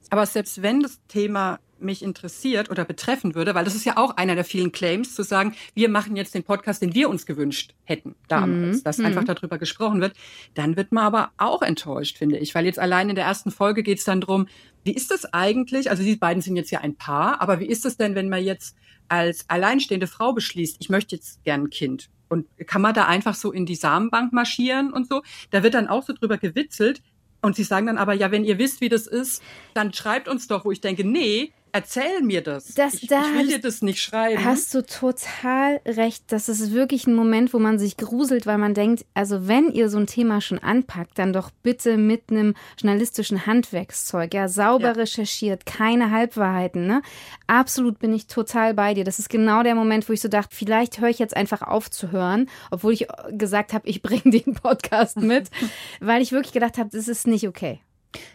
[0.08, 4.16] Aber selbst wenn das Thema mich interessiert oder betreffen würde, weil das ist ja auch
[4.16, 7.74] einer der vielen Claims, zu sagen, wir machen jetzt den Podcast, den wir uns gewünscht
[7.84, 8.84] hätten damals, mhm.
[8.84, 9.06] dass mhm.
[9.06, 10.14] einfach darüber gesprochen wird,
[10.54, 13.82] dann wird man aber auch enttäuscht, finde ich, weil jetzt allein in der ersten Folge
[13.82, 14.46] geht es dann drum,
[14.84, 17.84] wie ist das eigentlich, also die beiden sind jetzt ja ein Paar, aber wie ist
[17.84, 18.76] das denn, wenn man jetzt
[19.08, 23.34] als alleinstehende Frau beschließt, ich möchte jetzt gern ein Kind und kann man da einfach
[23.34, 27.02] so in die Samenbank marschieren und so, da wird dann auch so drüber gewitzelt,
[27.42, 29.42] und sie sagen dann aber, ja, wenn ihr wisst, wie das ist,
[29.74, 32.74] dann schreibt uns doch, wo ich denke, nee, erzähl mir das.
[32.74, 34.44] das ich, da ich will dir das nicht schreiben.
[34.44, 36.24] Hast du total recht.
[36.28, 39.88] Das ist wirklich ein Moment, wo man sich gruselt, weil man denkt, also wenn ihr
[39.88, 44.34] so ein Thema schon anpackt, dann doch bitte mit einem journalistischen Handwerkszeug.
[44.34, 44.92] Ja, sauber ja.
[44.92, 46.86] recherchiert, keine Halbwahrheiten.
[46.86, 47.02] Ne?
[47.46, 49.04] Absolut bin ich total bei dir.
[49.04, 51.90] Das ist genau der Moment, wo ich so dachte, vielleicht höre ich jetzt einfach auf
[51.90, 55.48] zu hören, obwohl ich gesagt habe, ich bringe den Podcast mit,
[56.00, 57.80] weil ich wirklich gedacht habe, das ist nicht okay.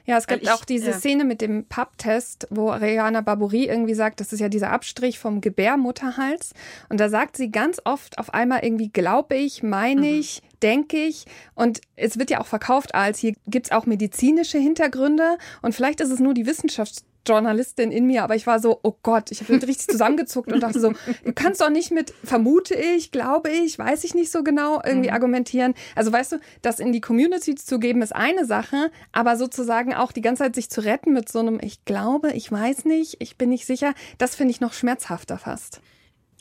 [0.06, 0.98] Ja, es gibt ich, auch diese ja.
[0.98, 5.42] Szene mit dem Pub-Test, wo Rihanna Barbouri irgendwie sagt, das ist ja dieser Abstrich vom
[5.42, 6.54] Gebärmutterhals.
[6.90, 10.20] Und da sagt sie ganz oft auf einmal irgendwie, glaube ich, meine mhm.
[10.20, 10.60] ich, mhm.
[10.62, 11.26] denke ich.
[11.56, 15.38] Und es wird ja auch verkauft als, hier gibt es auch medizinische Hintergründe.
[15.62, 18.96] Und vielleicht ist es nur die Wissenschaft Journalistin in mir, aber ich war so, oh
[19.04, 20.94] Gott, ich habe richtig zusammengezuckt und dachte so,
[21.26, 25.10] du kannst doch nicht mit vermute ich, glaube ich, weiß ich nicht so genau irgendwie
[25.10, 25.14] mhm.
[25.14, 25.74] argumentieren.
[25.96, 30.12] Also weißt du, das in die Community zu geben ist eine Sache, aber sozusagen auch
[30.12, 33.38] die ganze Zeit sich zu retten mit so einem ich glaube, ich weiß nicht, ich
[33.38, 35.82] bin nicht sicher, das finde ich noch schmerzhafter fast.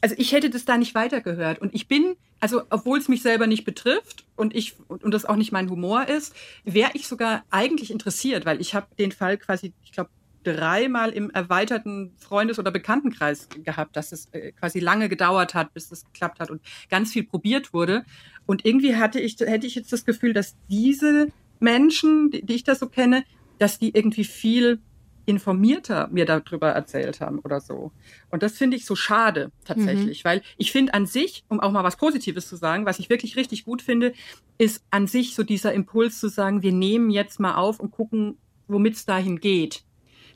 [0.02, 3.46] Also ich hätte das da nicht weitergehört und ich bin also obwohl es mich selber
[3.46, 7.90] nicht betrifft und ich und das auch nicht mein Humor ist, wäre ich sogar eigentlich
[7.90, 10.10] interessiert, weil ich habe den Fall quasi, ich glaube,
[10.46, 15.90] dreimal im erweiterten Freundes- oder Bekanntenkreis gehabt, dass es äh, quasi lange gedauert hat, bis
[15.90, 18.04] es geklappt hat und ganz viel probiert wurde.
[18.46, 21.28] Und irgendwie hatte ich, hätte ich jetzt das Gefühl, dass diese
[21.58, 23.24] Menschen, die, die ich da so kenne,
[23.58, 24.78] dass die irgendwie viel
[25.24, 27.90] informierter mir darüber erzählt haben oder so.
[28.30, 30.28] Und das finde ich so schade tatsächlich, mhm.
[30.28, 33.36] weil ich finde an sich, um auch mal was Positives zu sagen, was ich wirklich
[33.36, 34.12] richtig gut finde,
[34.58, 38.38] ist an sich so dieser Impuls zu sagen, wir nehmen jetzt mal auf und gucken,
[38.68, 39.82] womit es dahin geht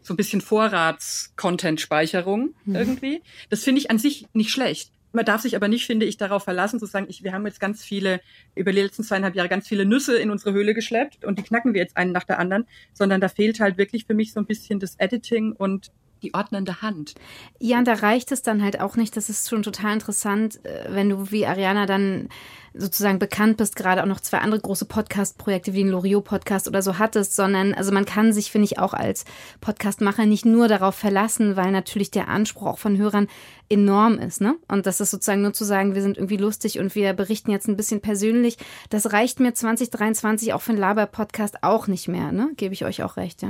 [0.03, 2.75] so ein bisschen Vorrats-Content-Speicherung mhm.
[2.75, 3.23] irgendwie.
[3.49, 4.93] Das finde ich an sich nicht schlecht.
[5.13, 7.59] Man darf sich aber nicht, finde ich, darauf verlassen, zu sagen, ich, wir haben jetzt
[7.59, 8.21] ganz viele,
[8.55, 11.75] über die letzten zweieinhalb Jahre ganz viele Nüsse in unsere Höhle geschleppt und die knacken
[11.75, 14.47] wir jetzt einen nach der anderen, sondern da fehlt halt wirklich für mich so ein
[14.47, 15.91] bisschen das Editing und
[16.23, 17.15] die ordnende Hand.
[17.59, 19.17] Ja, und da reicht es dann halt auch nicht.
[19.17, 22.29] Das ist schon total interessant, äh, wenn du wie Ariana dann
[22.75, 26.99] sozusagen bekannt bist, gerade auch noch zwei andere große Podcast-Projekte wie den Loriot-Podcast oder so
[26.99, 29.25] hattest, sondern also man kann sich, finde ich, auch als
[29.61, 33.27] Podcastmacher nicht nur darauf verlassen, weil natürlich der Anspruch auch von Hörern
[33.69, 34.57] enorm ist, ne?
[34.69, 37.69] Und das ist sozusagen nur zu sagen, wir sind irgendwie lustig und wir berichten jetzt
[37.69, 38.57] ein bisschen persönlich.
[38.89, 42.51] Das reicht mir 2023 auch für einen Laber-Podcast auch nicht mehr, ne?
[42.57, 43.49] Gebe ich euch auch recht, ja.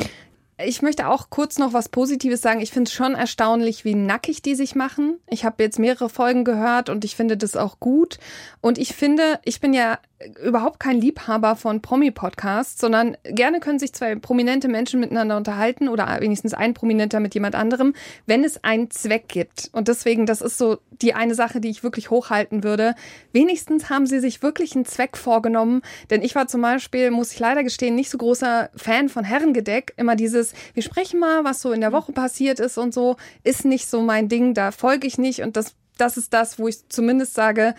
[0.66, 2.61] Ich möchte auch kurz noch was Positives sagen.
[2.61, 5.18] Ich finde es schon erstaunlich, wie nackig die sich machen.
[5.29, 8.18] Ich habe jetzt mehrere Folgen gehört und ich finde das auch gut.
[8.61, 9.99] Und ich finde, ich bin ja
[10.42, 16.18] überhaupt kein Liebhaber von Promi-Podcasts, sondern gerne können sich zwei prominente Menschen miteinander unterhalten oder
[16.20, 17.94] wenigstens ein Prominenter mit jemand anderem,
[18.26, 19.70] wenn es einen Zweck gibt.
[19.72, 22.94] Und deswegen, das ist so die eine Sache, die ich wirklich hochhalten würde.
[23.33, 25.80] Wenigstens haben sie sich wirklich einen Zweck vorgenommen,
[26.11, 29.94] denn ich war zum Beispiel, muss ich leider gestehen, nicht so großer Fan von Herrengedeck.
[29.96, 33.64] Immer dieses, wir sprechen mal, was so in der Woche passiert ist und so, ist
[33.64, 36.88] nicht so mein Ding, da folge ich nicht und das das ist das, wo ich
[36.88, 37.74] zumindest sage,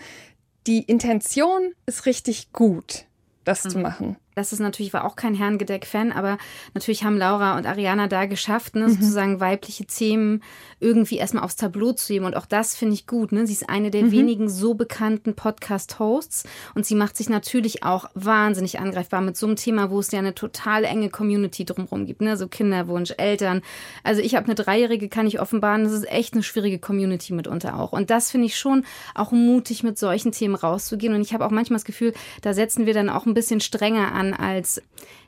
[0.66, 3.04] die Intention ist richtig gut,
[3.44, 3.70] das mhm.
[3.70, 6.38] zu machen das ist natürlich, war auch kein Herrengedeck-Fan, aber
[6.74, 8.92] natürlich haben Laura und Ariana da geschafft, ne, mhm.
[8.92, 10.42] sozusagen weibliche Themen
[10.80, 12.24] irgendwie erstmal aufs Tableau zu heben.
[12.24, 13.32] Und auch das finde ich gut.
[13.32, 13.46] Ne?
[13.46, 14.12] Sie ist eine der mhm.
[14.12, 19.56] wenigen so bekannten Podcast-Hosts und sie macht sich natürlich auch wahnsinnig angreifbar mit so einem
[19.56, 22.22] Thema, wo es ja eine total enge Community drumherum gibt.
[22.22, 22.36] Ne?
[22.36, 23.62] So Kinderwunsch, Eltern.
[24.02, 25.84] Also ich habe eine Dreijährige, kann ich offenbaren.
[25.84, 27.92] Das ist echt eine schwierige Community mitunter auch.
[27.92, 31.14] Und das finde ich schon auch mutig, mit solchen Themen rauszugehen.
[31.14, 34.12] Und ich habe auch manchmal das Gefühl, da setzen wir dann auch ein bisschen strenger
[34.12, 34.80] an an als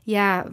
[0.04, 0.46] ja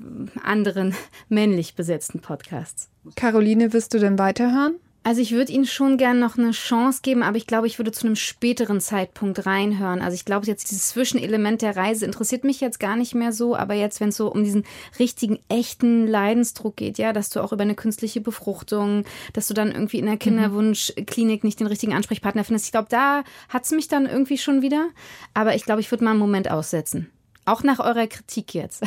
[0.43, 0.95] anderen
[1.29, 2.89] männlich besetzten Podcasts.
[3.15, 4.75] Caroline, wirst du denn weiterhören?
[5.03, 7.91] Also ich würde Ihnen schon gerne noch eine Chance geben, aber ich glaube, ich würde
[7.91, 9.99] zu einem späteren Zeitpunkt reinhören.
[9.99, 13.55] Also ich glaube jetzt dieses Zwischenelement der Reise interessiert mich jetzt gar nicht mehr so,
[13.55, 14.63] aber jetzt, wenn es so um diesen
[14.99, 19.71] richtigen, echten Leidensdruck geht, ja, dass du auch über eine künstliche Befruchtung, dass du dann
[19.71, 20.19] irgendwie in der mhm.
[20.19, 24.61] Kinderwunschklinik nicht den richtigen Ansprechpartner findest, ich glaube, da hat es mich dann irgendwie schon
[24.61, 24.89] wieder.
[25.33, 27.09] Aber ich glaube, ich würde mal einen Moment aussetzen.
[27.45, 28.83] Auch nach eurer Kritik jetzt.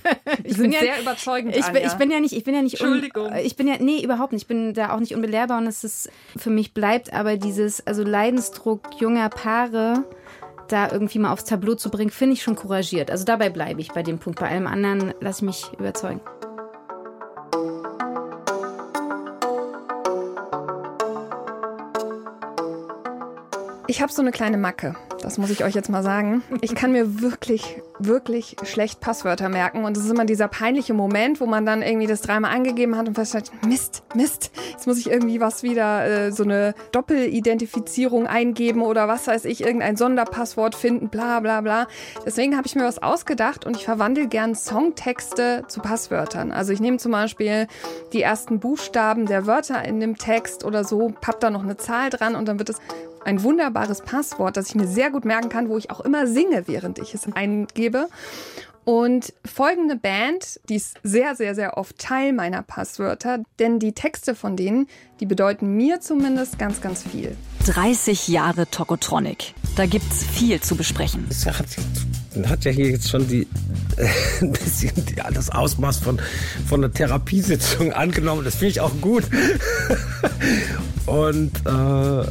[0.44, 1.56] ich bin ja, sehr überzeugend.
[1.56, 2.80] Ich bin, ich bin, ja nicht, ich bin ja nicht.
[2.80, 3.26] Entschuldigung.
[3.26, 4.42] Un, ich bin ja, nee, überhaupt nicht.
[4.42, 8.02] Ich bin da auch nicht unbelehrbar und es ist, für mich bleibt aber dieses, also
[8.04, 10.04] Leidensdruck junger Paare,
[10.68, 13.10] da irgendwie mal aufs Tableau zu bringen, finde ich schon couragiert.
[13.10, 14.40] Also dabei bleibe ich bei dem Punkt.
[14.40, 16.20] Bei allem anderen lasse ich mich überzeugen.
[23.88, 24.96] Ich habe so eine kleine Macke.
[25.22, 26.42] Das muss ich euch jetzt mal sagen.
[26.60, 29.84] Ich kann mir wirklich, wirklich schlecht Passwörter merken.
[29.84, 33.08] Und es ist immer dieser peinliche Moment, wo man dann irgendwie das dreimal angegeben hat
[33.08, 38.82] und feststellt, Mist, Mist, jetzt muss ich irgendwie was wieder, äh, so eine Doppelidentifizierung eingeben
[38.82, 41.88] oder was weiß ich, irgendein Sonderpasswort finden, bla bla bla.
[42.24, 46.52] Deswegen habe ich mir was ausgedacht und ich verwandle gern Songtexte zu Passwörtern.
[46.52, 47.66] Also ich nehme zum Beispiel
[48.12, 52.10] die ersten Buchstaben der Wörter in dem Text oder so, papp da noch eine Zahl
[52.10, 52.78] dran und dann wird es
[53.26, 56.68] ein wunderbares Passwort, das ich mir sehr gut merken kann, wo ich auch immer singe,
[56.68, 58.08] während ich es eingebe.
[58.84, 64.36] Und folgende Band, die ist sehr, sehr, sehr oft Teil meiner Passwörter, denn die Texte
[64.36, 64.86] von denen,
[65.18, 67.36] die bedeuten mir zumindest ganz, ganz viel.
[67.66, 69.54] 30 Jahre Tokotronic.
[69.74, 71.26] Da gibt's viel zu besprechen.
[71.28, 71.66] Es hat,
[72.44, 73.48] hat ja hier jetzt schon die,
[73.96, 74.08] äh,
[74.40, 76.20] ein bisschen die, das Ausmaß von,
[76.68, 78.44] von einer Therapiesitzung angenommen.
[78.44, 79.24] Das finde ich auch gut.
[81.06, 82.30] Und äh,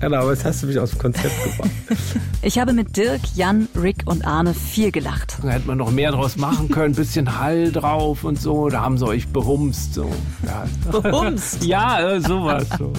[0.00, 1.70] Genau, aber jetzt hast du mich aus dem Konzept gebracht.
[2.42, 5.38] ich habe mit Dirk, Jan, Rick und Arne viel gelacht.
[5.42, 8.68] Da hätte man noch mehr draus machen können, bisschen Hall drauf und so.
[8.68, 9.94] Da haben sie euch behumst.
[9.94, 10.08] So.
[10.46, 10.66] Ja.
[10.90, 11.64] Behumst?
[11.64, 12.66] ja, äh, sowas.
[12.78, 12.92] So.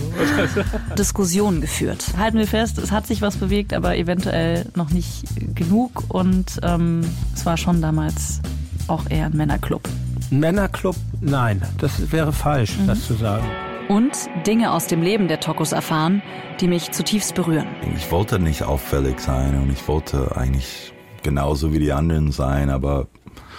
[0.97, 2.05] Diskussionen geführt.
[2.17, 5.23] Halten wir fest, es hat sich was bewegt, aber eventuell noch nicht
[5.55, 6.03] genug.
[6.09, 7.01] Und ähm,
[7.33, 8.41] es war schon damals
[8.87, 9.87] auch eher ein Männerclub.
[10.31, 10.97] Ein Männerclub?
[11.21, 12.87] Nein, das wäre falsch, mhm.
[12.87, 13.45] das zu sagen
[13.89, 16.21] und Dinge aus dem Leben der Tokos erfahren,
[16.61, 17.67] die mich zutiefst berühren.
[17.97, 23.07] Ich wollte nicht auffällig sein und ich wollte eigentlich genauso wie die anderen sein, aber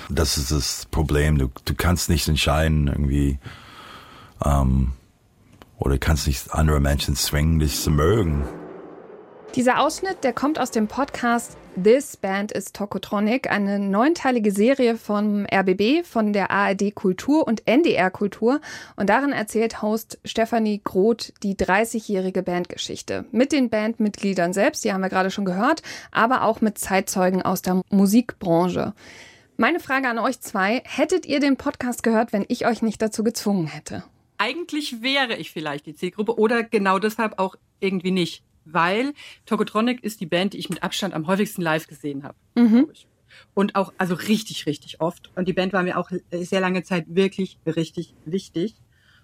[0.08, 1.36] das ist das Problem.
[1.36, 3.38] Du, du kannst nicht entscheiden irgendwie
[4.44, 4.92] ähm,
[5.78, 8.44] oder kannst nicht andere Menschen zwingen, dich zu mögen.
[9.56, 15.46] Dieser Ausschnitt, der kommt aus dem Podcast This Band is Tokotronic, eine neunteilige Serie vom
[15.46, 18.60] RBB, von der ARD Kultur und NDR Kultur.
[18.96, 23.24] Und darin erzählt Host Stefanie Groth die 30-jährige Bandgeschichte.
[23.30, 27.62] Mit den Bandmitgliedern selbst, die haben wir gerade schon gehört, aber auch mit Zeitzeugen aus
[27.62, 28.92] der Musikbranche.
[29.56, 33.22] Meine Frage an euch zwei, hättet ihr den Podcast gehört, wenn ich euch nicht dazu
[33.22, 34.02] gezwungen hätte?
[34.38, 39.14] Eigentlich wäre ich vielleicht die Zielgruppe oder genau deshalb auch irgendwie nicht weil
[39.46, 42.36] Tokotronic ist die Band, die ich mit Abstand am häufigsten live gesehen habe.
[42.54, 42.88] Mhm.
[43.54, 45.30] Und auch, also richtig, richtig oft.
[45.36, 48.74] Und die Band war mir auch sehr lange Zeit wirklich richtig wichtig.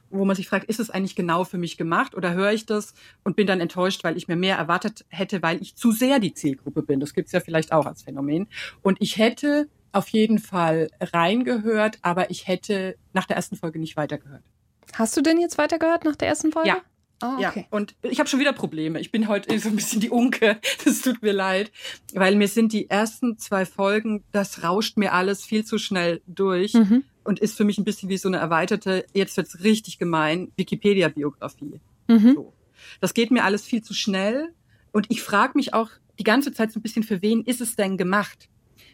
[0.08, 2.94] Wo man sich fragt, ist es eigentlich genau für mich gemacht oder höre ich das
[3.24, 6.32] und bin dann enttäuscht, weil ich mir mehr erwartet hätte, weil ich zu sehr die
[6.32, 7.00] Zielgruppe bin.
[7.00, 8.46] Das gibt es ja vielleicht auch als Phänomen.
[8.82, 13.96] Und ich hätte auf jeden Fall reingehört, aber ich hätte nach der ersten Folge nicht
[13.96, 14.44] weitergehört.
[14.92, 16.68] Hast du denn jetzt weitergehört nach der ersten Folge?
[16.68, 16.82] Ja,
[17.22, 17.60] Oh, okay.
[17.60, 19.00] Ja, und ich habe schon wieder Probleme.
[19.00, 20.58] Ich bin heute so ein bisschen die Unke.
[20.84, 21.72] Das tut mir leid,
[22.14, 26.74] weil mir sind die ersten zwei Folgen, das rauscht mir alles viel zu schnell durch
[26.74, 27.04] mhm.
[27.24, 31.80] und ist für mich ein bisschen wie so eine erweiterte, jetzt wird's richtig gemein, Wikipedia-Biografie.
[32.08, 32.34] Mhm.
[32.34, 32.52] So.
[33.00, 34.52] Das geht mir alles viel zu schnell
[34.92, 37.76] und ich frage mich auch die ganze Zeit so ein bisschen, für wen ist es
[37.76, 38.48] denn gemacht?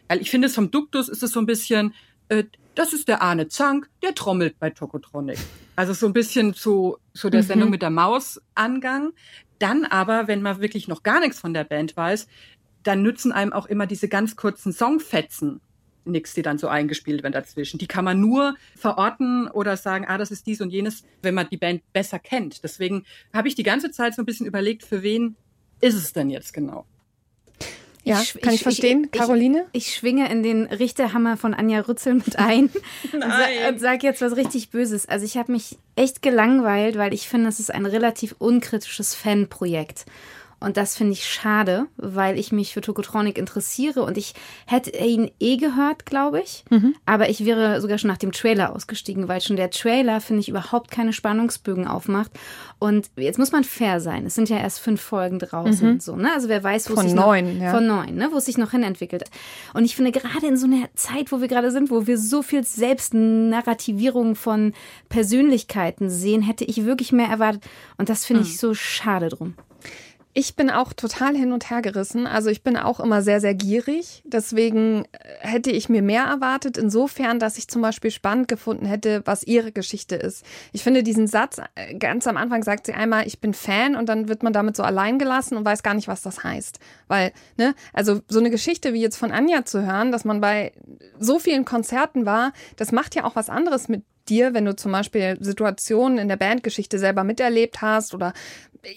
[0.07, 1.93] Weil ich finde, vom Duktus ist es so ein bisschen,
[2.29, 2.43] äh,
[2.75, 5.37] das ist der Arne Zank, der trommelt bei Tokotronic.
[5.75, 7.47] Also so ein bisschen zu, zu der mhm.
[7.47, 9.11] Sendung mit der Maus Angang.
[9.59, 12.27] Dann aber, wenn man wirklich noch gar nichts von der Band weiß,
[12.83, 15.61] dann nützen einem auch immer diese ganz kurzen Songfetzen
[16.05, 17.77] nix, die dann so eingespielt werden dazwischen.
[17.77, 21.47] Die kann man nur verorten oder sagen, ah, das ist dies und jenes, wenn man
[21.49, 22.63] die Band besser kennt.
[22.63, 25.35] Deswegen habe ich die ganze Zeit so ein bisschen überlegt, für wen
[25.79, 26.85] ist es denn jetzt genau?
[28.03, 29.07] Ja, ich, kann ich, ich verstehen.
[29.11, 29.65] Ich, Caroline?
[29.71, 32.69] Ich, schwinge in den Richterhammer von Anja Rützel mit ein
[33.13, 35.07] und, sa und sage jetzt was richtig Böses.
[35.07, 40.05] Also ich habe mich echt gelangweilt, weil ich finde, es ist ein relativ unkritisches Fanprojekt.
[40.63, 44.33] Und das finde ich schade, weil ich mich für Tokotronic interessiere und ich
[44.65, 46.63] hätte ihn eh gehört, glaube ich.
[46.69, 46.95] Mhm.
[47.05, 50.47] Aber ich wäre sogar schon nach dem Trailer ausgestiegen, weil schon der Trailer, finde ich,
[50.47, 52.31] überhaupt keine Spannungsbögen aufmacht.
[52.79, 54.25] Und jetzt muss man fair sein.
[54.25, 55.95] Es sind ja erst fünf Folgen draußen.
[55.95, 55.99] Mhm.
[55.99, 56.31] So, ne?
[56.33, 57.71] Also wer weiß, wo von es sich neun, noch, ja.
[57.71, 58.29] von neun, ne?
[58.31, 59.25] wo es sich noch hinentwickelt.
[59.73, 62.41] Und ich finde, gerade in so einer Zeit, wo wir gerade sind, wo wir so
[62.41, 64.71] viel Selbstnarrativierung von
[65.09, 67.63] Persönlichkeiten sehen, hätte ich wirklich mehr erwartet.
[67.97, 68.47] Und das finde mhm.
[68.47, 69.55] ich so schade drum.
[70.35, 72.25] Ich bin auch total hin und her gerissen.
[72.25, 74.23] Also ich bin auch immer sehr, sehr gierig.
[74.25, 75.07] Deswegen äh,
[75.41, 79.71] hätte ich mir mehr erwartet, insofern, dass ich zum Beispiel spannend gefunden hätte, was ihre
[79.71, 80.43] Geschichte ist.
[80.71, 84.09] Ich finde diesen Satz, äh, ganz am Anfang sagt sie einmal, ich bin Fan und
[84.09, 86.79] dann wird man damit so allein gelassen und weiß gar nicht, was das heißt.
[87.07, 90.71] Weil, ne, also so eine Geschichte wie jetzt von Anja zu hören, dass man bei
[91.19, 94.91] so vielen Konzerten war, das macht ja auch was anderes mit dir, wenn du zum
[94.91, 98.33] Beispiel Situationen in der Bandgeschichte selber miterlebt hast oder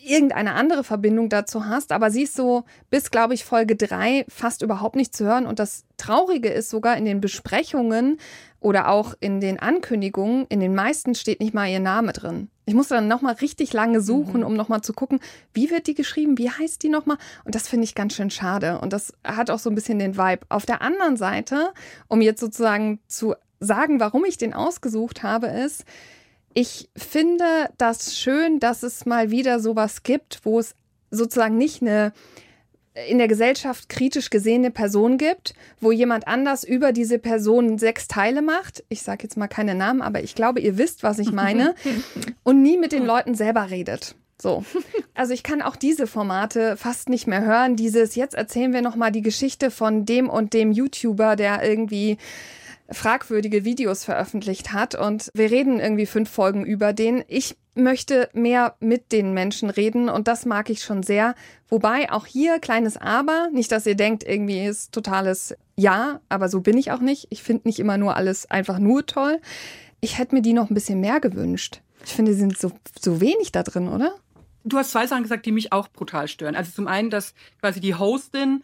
[0.05, 4.63] irgendeine andere Verbindung dazu hast, aber sie ist so bis, glaube ich, Folge drei fast
[4.63, 5.47] überhaupt nicht zu hören.
[5.47, 8.19] Und das Traurige ist sogar in den Besprechungen
[8.61, 12.49] oder auch in den Ankündigungen, in den meisten steht nicht mal ihr Name drin.
[12.69, 14.47] Ich musste dann nochmal richtig lange suchen, mhm.
[14.47, 15.21] um nochmal zu gucken,
[15.55, 17.17] wie wird die geschrieben, wie heißt die nochmal?
[17.45, 18.81] Und das finde ich ganz schön schade.
[18.81, 20.47] Und das hat auch so ein bisschen den Vibe.
[20.49, 21.73] Auf der anderen Seite,
[22.09, 25.85] um jetzt sozusagen zu sagen, warum ich den ausgesucht habe, ist,
[26.55, 27.45] ich finde
[27.77, 30.75] das schön, dass es mal wieder sowas gibt, wo es
[31.11, 32.13] sozusagen nicht eine
[33.09, 38.41] in der Gesellschaft kritisch gesehene Person gibt, wo jemand anders über diese Person sechs Teile
[38.41, 38.85] macht.
[38.89, 41.75] Ich sage jetzt mal keine Namen, aber ich glaube, ihr wisst, was ich meine.
[42.43, 44.15] und nie mit den Leuten selber redet.
[44.41, 44.65] So.
[45.15, 47.77] Also ich kann auch diese Formate fast nicht mehr hören.
[47.77, 52.19] Dieses, jetzt erzählen wir nochmal die Geschichte von dem und dem YouTuber, der irgendwie
[52.91, 57.25] fragwürdige Videos veröffentlicht hat und wir reden irgendwie fünf Folgen über den.
[57.29, 61.35] Ich möchte mehr mit den Menschen reden und das mag ich schon sehr.
[61.69, 66.61] Wobei auch hier kleines Aber, nicht, dass ihr denkt, irgendwie ist totales Ja, aber so
[66.61, 67.27] bin ich auch nicht.
[67.31, 69.41] Ich finde nicht immer nur alles einfach nur toll.
[70.01, 71.81] Ich hätte mir die noch ein bisschen mehr gewünscht.
[72.05, 74.15] Ich finde, sie sind so, so wenig da drin, oder?
[74.65, 76.57] Du hast zwei Sachen gesagt, die mich auch brutal stören.
[76.57, 78.63] Also zum einen, dass quasi die Hostin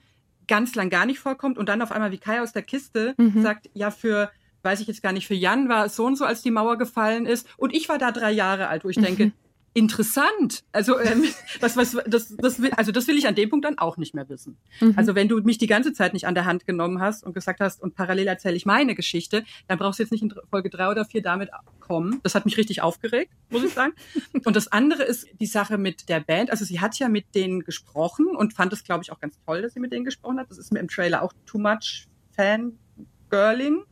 [0.52, 3.40] ganz lang gar nicht vorkommt und dann auf einmal wie Kai aus der Kiste mhm.
[3.40, 4.30] sagt, ja, für,
[4.62, 6.76] weiß ich jetzt gar nicht, für Jan war es so und so, als die Mauer
[6.76, 7.46] gefallen ist.
[7.56, 9.32] Und ich war da drei Jahre alt, wo ich mhm.
[9.74, 10.64] Interessant.
[10.72, 11.24] Also ähm,
[11.60, 14.14] was, was, das, das will, also das will ich an dem Punkt dann auch nicht
[14.14, 14.56] mehr wissen.
[14.80, 14.94] Mhm.
[14.96, 17.60] Also wenn du mich die ganze Zeit nicht an der Hand genommen hast und gesagt
[17.60, 20.90] hast, und parallel erzähle ich meine Geschichte, dann brauchst du jetzt nicht in Folge drei
[20.90, 22.20] oder vier damit kommen.
[22.22, 23.94] Das hat mich richtig aufgeregt, muss ich sagen.
[24.44, 26.50] und das andere ist die Sache mit der Band.
[26.50, 29.62] Also sie hat ja mit denen gesprochen und fand es, glaube ich, auch ganz toll,
[29.62, 30.50] dass sie mit denen gesprochen hat.
[30.50, 32.78] Das ist mir im Trailer auch too much Fan
[33.30, 33.82] Girling.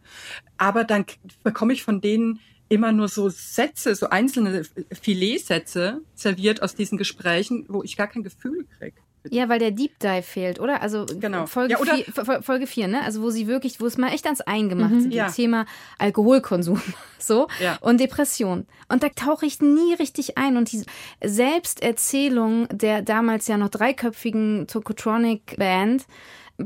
[0.59, 1.07] Aber dann
[1.43, 2.41] bekomme ich von denen
[2.71, 4.63] immer nur so Sätze, so einzelne
[5.03, 8.97] Filetsätze serviert aus diesen Gesprächen, wo ich gar kein Gefühl kriege.
[9.29, 10.81] Ja, weil der Deep Dive fehlt, oder?
[10.81, 11.45] Also genau.
[11.45, 13.03] Folge, ja, vier, Folge 4, ne?
[13.03, 15.31] Also wo sie wirklich, wo es mal echt ans Eingemacht mhm, sind, ja.
[15.31, 15.67] Thema
[15.99, 16.81] Alkoholkonsum
[17.19, 17.77] so ja.
[17.83, 18.67] und Depression.
[18.89, 20.57] Und da tauche ich nie richtig ein.
[20.57, 20.85] Und die
[21.23, 26.07] Selbsterzählung der damals ja noch dreiköpfigen Tokotronic Band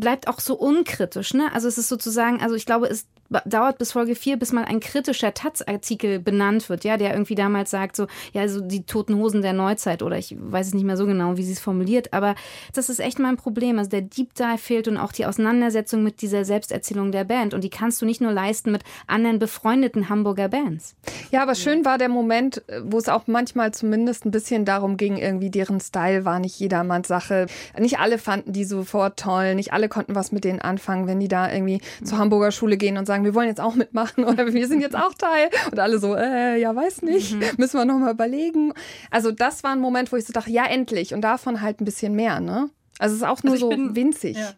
[0.01, 1.51] bleibt auch so unkritisch, ne?
[1.53, 3.07] Also es ist sozusagen, also ich glaube, es
[3.47, 7.71] dauert bis Folge 4, bis mal ein kritischer Taz-Artikel benannt wird, ja, der irgendwie damals
[7.71, 10.97] sagt, so, ja, also die toten Hosen der Neuzeit oder ich weiß es nicht mehr
[10.97, 12.35] so genau, wie sie es formuliert, aber
[12.75, 13.79] das ist echt mal ein Problem.
[13.79, 17.65] Also der Deep Dive fehlt und auch die Auseinandersetzung mit dieser Selbsterzählung der Band und
[17.65, 20.95] die kannst du nicht nur leisten mit anderen befreundeten Hamburger Bands.
[21.31, 25.17] Ja, aber schön war der Moment, wo es auch manchmal zumindest ein bisschen darum ging,
[25.17, 27.47] irgendwie deren Style war nicht jedermanns Sache.
[27.79, 31.29] Nicht alle fanden die sofort toll, nicht alle konnten was mit denen anfangen, wenn die
[31.29, 34.53] da irgendwie zur Hamburger Schule gehen und sagen, sagen, wir wollen jetzt auch mitmachen oder
[34.53, 35.51] wir sind jetzt auch Teil.
[35.71, 37.43] Und alle so, äh, ja, weiß nicht, mhm.
[37.57, 38.73] müssen wir nochmal überlegen.
[39.11, 41.15] Also das war ein Moment, wo ich so dachte, ja, endlich.
[41.15, 42.71] Und davon halt ein bisschen mehr, ne?
[42.99, 44.37] Also es ist auch nur also so bin, winzig.
[44.37, 44.53] Ja.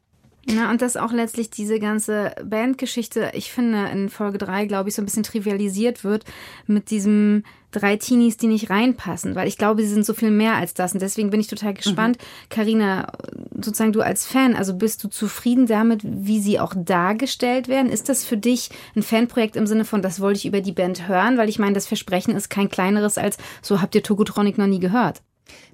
[0.49, 4.95] Ja, und das auch letztlich diese ganze Bandgeschichte, ich finde, in Folge 3, glaube ich,
[4.95, 6.25] so ein bisschen trivialisiert wird
[6.67, 10.55] mit diesem drei Teenies, die nicht reinpassen, weil ich glaube, sie sind so viel mehr
[10.55, 10.93] als das.
[10.93, 12.19] Und deswegen bin ich total gespannt.
[12.49, 13.63] Karina, mhm.
[13.63, 17.91] sozusagen du als Fan, also bist du zufrieden damit, wie sie auch dargestellt werden?
[17.91, 21.09] Ist das für dich ein Fanprojekt im Sinne von, das wollte ich über die Band
[21.09, 21.39] hören?
[21.39, 24.81] Weil ich meine, das Versprechen ist kein kleineres als, so habt ihr Tokotronic noch nie
[24.81, 25.23] gehört.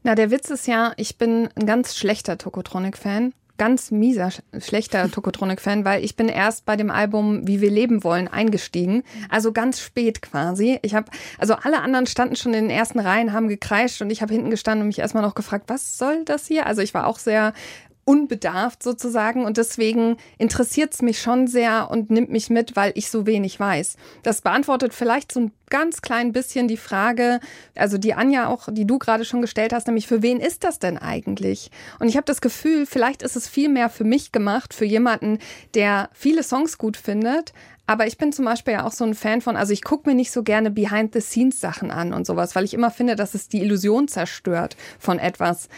[0.02, 5.84] Na, der Witz ist ja, ich bin ein ganz schlechter Tokotronic-Fan ganz mieser, schlechter Tokotronic-Fan,
[5.84, 9.02] weil ich bin erst bei dem Album Wie wir leben wollen eingestiegen.
[9.28, 10.78] Also ganz spät quasi.
[10.82, 14.22] Ich habe, also alle anderen standen schon in den ersten Reihen, haben gekreischt und ich
[14.22, 16.66] habe hinten gestanden und mich erstmal noch gefragt, was soll das hier?
[16.66, 17.52] Also ich war auch sehr
[18.04, 23.10] unbedarft sozusagen und deswegen interessiert es mich schon sehr und nimmt mich mit, weil ich
[23.10, 23.96] so wenig weiß.
[24.24, 27.40] Das beantwortet vielleicht so ein ganz klein bisschen die Frage,
[27.76, 30.80] also die Anja auch, die du gerade schon gestellt hast, nämlich für wen ist das
[30.80, 31.70] denn eigentlich?
[32.00, 35.38] Und ich habe das Gefühl, vielleicht ist es viel mehr für mich gemacht, für jemanden,
[35.74, 37.52] der viele Songs gut findet,
[37.86, 40.14] aber ich bin zum Beispiel ja auch so ein Fan von, also ich gucke mir
[40.14, 44.06] nicht so gerne Behind-the-Scenes-Sachen an und sowas, weil ich immer finde, dass es die Illusion
[44.06, 45.68] zerstört von etwas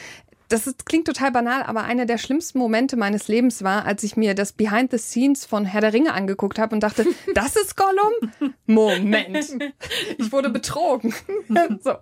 [0.54, 4.16] das ist, klingt total banal, aber einer der schlimmsten Momente meines Lebens war, als ich
[4.16, 7.76] mir das Behind the Scenes von Herr der Ringe angeguckt habe und dachte, das ist
[7.76, 8.52] Gollum?
[8.66, 9.34] Moment.
[10.18, 11.12] Ich wurde betrogen.
[11.82, 11.94] so.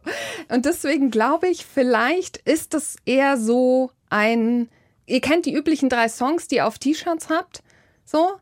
[0.49, 4.69] Und deswegen glaube ich, vielleicht ist das eher so ein,
[5.07, 7.63] ihr kennt die üblichen drei Songs, die ihr auf T-Shirts habt,
[8.05, 8.33] so,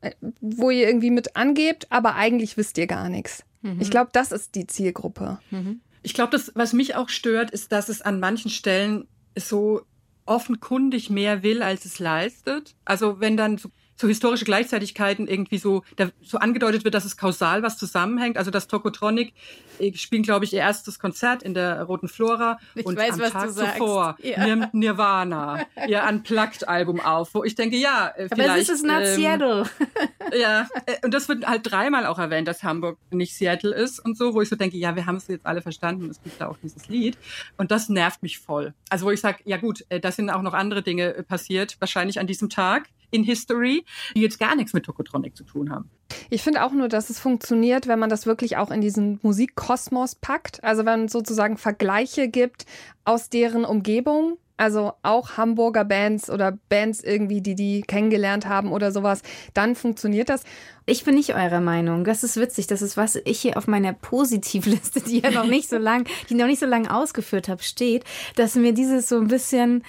[0.00, 3.44] äh, wo ihr irgendwie mit angebt, aber eigentlich wisst ihr gar nichts.
[3.60, 3.80] Mhm.
[3.80, 5.38] Ich glaube, das ist die Zielgruppe.
[5.50, 5.80] Mhm.
[6.02, 9.06] Ich glaube, das, was mich auch stört, ist, dass es an manchen Stellen
[9.40, 9.82] so
[10.26, 12.74] offenkundig mehr will, als es leistet.
[12.84, 13.70] Also wenn dann so
[14.00, 18.38] so historische Gleichzeitigkeiten irgendwie so, da, so angedeutet wird, dass es kausal was zusammenhängt.
[18.38, 19.32] Also das Tokotronic
[19.80, 23.20] äh, spielen, glaube ich, ihr erstes Konzert in der Roten Flora ich und weiß, am
[23.20, 24.46] was Tag zuvor Ja.
[24.46, 28.50] nimmt Nirvana ihr Unplugged-Album auf, wo ich denke, ja, äh, vielleicht.
[28.50, 29.64] Aber es ist not ähm, Seattle.
[30.38, 34.16] ja, äh, und das wird halt dreimal auch erwähnt, dass Hamburg nicht Seattle ist und
[34.16, 36.48] so, wo ich so denke, ja, wir haben es jetzt alle verstanden, es gibt da
[36.48, 37.18] auch dieses Lied.
[37.56, 38.74] Und das nervt mich voll.
[38.90, 41.76] Also wo ich sage, ja gut, äh, da sind auch noch andere Dinge äh, passiert,
[41.80, 43.84] wahrscheinlich an diesem Tag in History,
[44.14, 45.90] die jetzt gar nichts mit Tokotronic zu tun haben.
[46.30, 50.14] Ich finde auch nur, dass es funktioniert, wenn man das wirklich auch in diesen Musikkosmos
[50.14, 50.62] packt.
[50.64, 52.66] Also wenn es sozusagen Vergleiche gibt
[53.04, 54.38] aus deren Umgebung.
[54.60, 59.22] Also auch Hamburger Bands oder Bands irgendwie, die die kennengelernt haben oder sowas,
[59.54, 60.42] dann funktioniert das.
[60.84, 62.02] Ich bin nicht eurer Meinung.
[62.02, 62.66] Das ist witzig.
[62.66, 66.34] Das ist was ich hier auf meiner Positivliste, die ja noch nicht so lang, die
[66.34, 68.02] noch nicht so lange ausgeführt habe, steht,
[68.34, 69.84] dass mir dieses so ein bisschen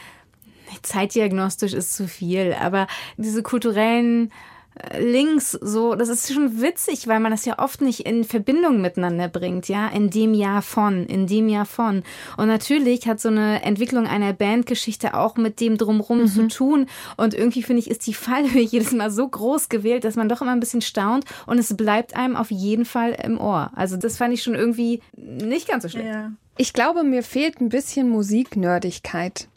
[0.81, 4.31] zeitdiagnostisch ist zu viel, aber diese kulturellen
[4.75, 8.81] äh, Links, so, das ist schon witzig, weil man das ja oft nicht in Verbindung
[8.81, 12.03] miteinander bringt, ja, in dem Jahr von, in dem Jahr von.
[12.37, 16.85] Und natürlich hat so eine Entwicklung einer Bandgeschichte auch mit dem drumrum zu tun.
[17.17, 20.41] Und irgendwie finde ich, ist die Fallhöhe jedes Mal so groß gewählt, dass man doch
[20.41, 23.71] immer ein bisschen staunt und es bleibt einem auf jeden Fall im Ohr.
[23.75, 26.07] Also das fand ich schon irgendwie nicht ganz so schlecht.
[26.07, 26.31] Ja.
[26.57, 29.47] Ich glaube, mir fehlt ein bisschen Musiknördigkeit.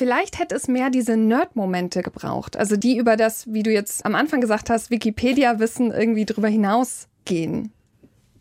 [0.00, 2.56] Vielleicht hätte es mehr diese Nerd-Momente gebraucht.
[2.56, 7.70] Also die über das, wie du jetzt am Anfang gesagt hast, Wikipedia-Wissen irgendwie drüber hinausgehen.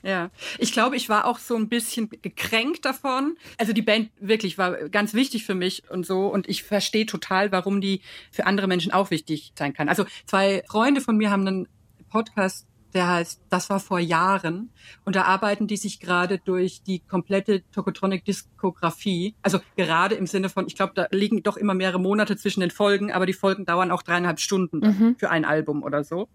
[0.02, 3.36] Ja, ich glaube, ich war auch so ein bisschen gekränkt davon.
[3.58, 7.52] Also die Band wirklich war ganz wichtig für mich und so und ich verstehe total,
[7.52, 8.00] warum die
[8.32, 9.90] für andere Menschen auch wichtig sein kann.
[9.90, 11.68] Also zwei Freunde von mir haben einen
[12.10, 14.72] Podcast, der heißt Das war vor Jahren
[15.06, 19.36] und da arbeiten die sich gerade durch die komplette Tokotronic Diskografie.
[19.42, 22.72] Also gerade im Sinne von, ich glaube, da liegen doch immer mehrere Monate zwischen den
[22.72, 25.16] Folgen, aber die Folgen dauern auch dreieinhalb Stunden Mhm.
[25.18, 26.30] für ein Album oder so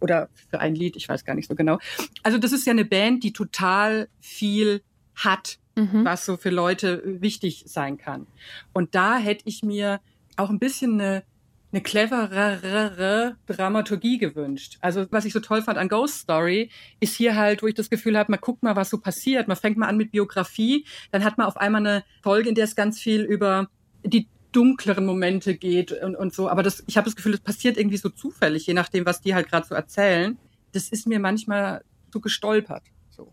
[0.00, 1.78] oder für ein Lied, ich weiß gar nicht so genau.
[2.22, 4.82] Also das ist ja eine Band, die total viel
[5.14, 6.04] hat, Mhm.
[6.04, 8.26] was so für Leute wichtig sein kann.
[8.72, 10.00] Und da hätte ich mir
[10.36, 11.22] auch ein bisschen eine,
[11.70, 14.78] eine cleverere Dramaturgie gewünscht.
[14.80, 17.90] Also was ich so toll fand an Ghost Story, ist hier halt, wo ich das
[17.90, 19.48] Gefühl habe, man guckt mal, was so passiert.
[19.48, 22.64] Man fängt mal an mit Biografie, dann hat man auf einmal eine Folge, in der
[22.64, 23.68] es ganz viel über
[24.02, 26.48] die dunkleren Momente geht und, und so.
[26.48, 29.34] Aber das, ich habe das Gefühl, das passiert irgendwie so zufällig, je nachdem, was die
[29.34, 30.38] halt gerade so erzählen.
[30.72, 32.82] Das ist mir manchmal so gestolpert.
[33.10, 33.30] So.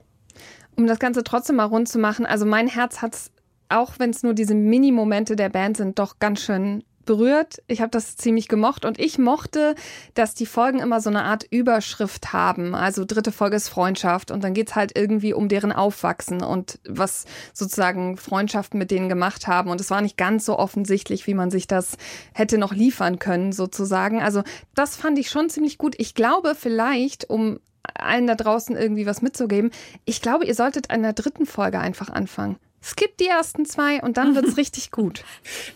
[0.76, 3.32] Um das Ganze trotzdem mal rund zu machen, also mein Herz hat's,
[3.70, 7.62] auch wenn es nur diese Mini-Momente der Band sind, doch ganz schön berührt.
[7.68, 9.76] Ich habe das ziemlich gemocht und ich mochte,
[10.14, 12.76] dass die Folgen immer so eine Art Überschrift haben.
[12.76, 17.26] Also dritte Folge ist Freundschaft und dann geht's halt irgendwie um deren Aufwachsen und was
[17.53, 19.70] sozusagen Freundschaften mit denen gemacht haben.
[19.70, 21.97] Und es war nicht ganz so offensichtlich, wie man sich das
[22.34, 24.22] hätte noch liefern können, sozusagen.
[24.22, 24.43] Also
[24.74, 25.95] das fand ich schon ziemlich gut.
[25.97, 27.60] Ich glaube vielleicht, um
[27.93, 29.72] allen da draußen irgendwie was mitzugeben,
[30.06, 32.58] ich glaube, ihr solltet an der dritten Folge einfach anfangen.
[32.86, 35.24] Skip die ersten zwei und dann wird's richtig gut.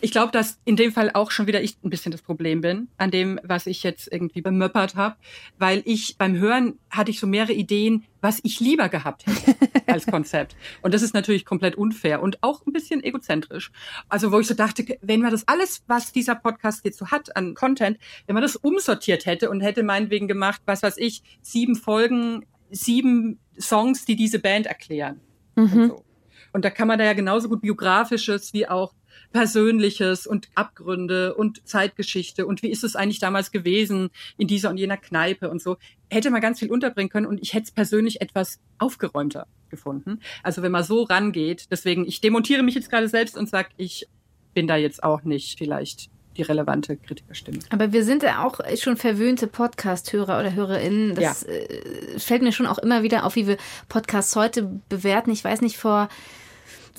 [0.00, 2.86] Ich glaube, dass in dem Fall auch schon wieder ich ein bisschen das Problem bin,
[2.98, 5.16] an dem, was ich jetzt irgendwie bemöppert habe,
[5.58, 9.56] weil ich beim Hören hatte ich so mehrere Ideen, was ich lieber gehabt hätte
[9.86, 10.54] als Konzept.
[10.82, 13.72] Und das ist natürlich komplett unfair und auch ein bisschen egozentrisch.
[14.08, 17.34] Also wo ich so dachte, wenn man das alles, was dieser Podcast jetzt so hat
[17.36, 21.74] an Content, wenn man das umsortiert hätte und hätte meinetwegen gemacht, was weiß ich, sieben
[21.74, 25.20] Folgen, sieben Songs, die diese Band erklären.
[25.56, 26.04] Und, so.
[26.52, 28.92] Und da kann man da ja genauso gut biografisches wie auch
[29.32, 34.76] Persönliches und Abgründe und Zeitgeschichte und wie ist es eigentlich damals gewesen in dieser und
[34.76, 35.76] jener Kneipe und so.
[36.08, 40.20] Hätte man ganz viel unterbringen können und ich hätte es persönlich etwas aufgeräumter gefunden.
[40.42, 44.08] Also wenn man so rangeht, deswegen, ich demontiere mich jetzt gerade selbst und sage, ich
[44.52, 47.58] bin da jetzt auch nicht vielleicht die relevante Kritikerstimme.
[47.70, 51.14] Aber wir sind ja auch schon verwöhnte Podcast-Hörer oder HörerInnen.
[51.14, 51.52] Das ja.
[51.52, 53.56] Äh, fällt mir schon auch immer wieder auf, wie wir
[53.88, 55.30] Podcasts heute bewerten.
[55.30, 56.08] Ich weiß nicht, vor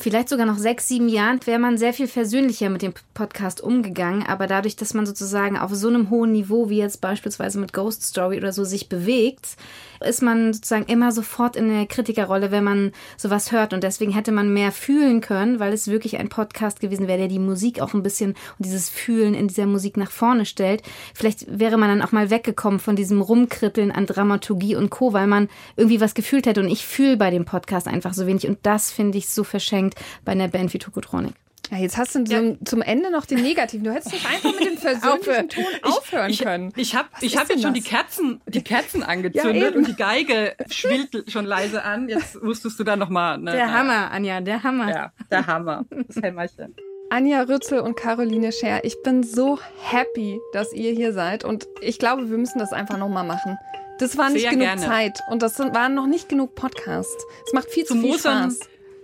[0.02, 4.26] vielleicht sogar noch sechs, sieben Jahren wäre man sehr viel versöhnlicher mit dem Podcast umgegangen.
[4.26, 8.04] Aber dadurch, dass man sozusagen auf so einem hohen Niveau wie jetzt beispielsweise mit Ghost
[8.04, 9.56] Story oder so sich bewegt,
[10.04, 13.74] ist man sozusagen immer sofort in der Kritikerrolle, wenn man sowas hört.
[13.74, 17.28] Und deswegen hätte man mehr fühlen können, weil es wirklich ein Podcast gewesen wäre, der
[17.28, 20.82] die Musik auch ein bisschen und dieses Fühlen in dieser Musik nach vorne stellt.
[21.14, 25.28] Vielleicht wäre man dann auch mal weggekommen von diesem Rumkritteln an Dramaturgie und Co., weil
[25.28, 26.62] man irgendwie was gefühlt hätte.
[26.62, 28.48] Und ich fühle bei dem Podcast einfach so wenig.
[28.48, 29.91] Und das finde ich so verschenkt
[30.26, 31.34] bei einer Band wie Tokotronic.
[31.72, 32.42] Ja, jetzt hast du ja.
[32.66, 33.86] zum Ende noch den Negativen.
[33.86, 36.74] Du hättest doch einfach mit dem versöhnlichen Ton aufhören können.
[36.76, 39.96] Ich, ich habe ich hab jetzt schon die Kerzen, die Kerzen angezündet ja, und die
[39.96, 42.10] Geige schwillt schon leise an.
[42.10, 43.38] Jetzt musstest du da nochmal.
[43.38, 44.90] Ne, der Hammer, Anja, der Hammer.
[44.90, 45.86] Ja, der Hammer.
[46.08, 46.76] Das Hämmerchen.
[47.10, 52.00] Anja Rützel und Caroline Scher, ich bin so happy, dass ihr hier seid und ich
[52.00, 53.58] glaube, wir müssen das einfach nochmal machen.
[54.00, 54.82] Das war nicht Sehr genug gerne.
[54.82, 57.24] Zeit und das waren noch nicht genug Podcasts.
[57.46, 58.60] Es macht viel zu, zu viel Spaß.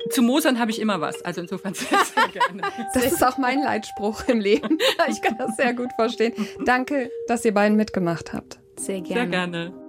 [0.10, 1.22] Zu Mosern habe ich immer was.
[1.24, 2.62] Also insofern sehr, sehr gerne.
[2.94, 4.78] Das ist auch mein Leitspruch im Leben.
[5.10, 6.34] Ich kann das sehr gut verstehen.
[6.66, 8.60] Danke, dass ihr beiden mitgemacht habt.
[8.78, 9.22] Sehr gerne.
[9.22, 9.87] Sehr gerne.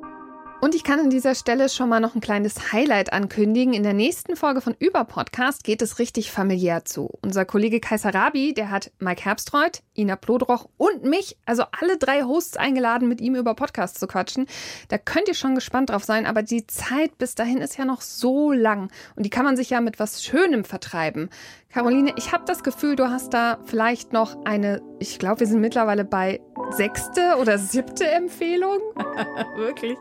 [0.61, 3.75] Und ich kann an dieser Stelle schon mal noch ein kleines Highlight ankündigen.
[3.75, 7.17] In der nächsten Folge von Über Podcast geht es richtig familiär zu.
[7.23, 12.23] Unser Kollege Kaiser Rabi, der hat Mike Herbstreuth, Ina Plodroch und mich, also alle drei
[12.23, 14.47] Hosts eingeladen, mit ihm über Podcast zu quatschen.
[14.89, 18.01] Da könnt ihr schon gespannt drauf sein, aber die Zeit bis dahin ist ja noch
[18.01, 21.31] so lang und die kann man sich ja mit was Schönem vertreiben.
[21.71, 25.61] Caroline, ich habe das Gefühl, du hast da vielleicht noch eine, ich glaube, wir sind
[25.61, 26.41] mittlerweile bei
[26.71, 28.79] sechste oder siebte Empfehlung.
[29.57, 29.99] Wirklich?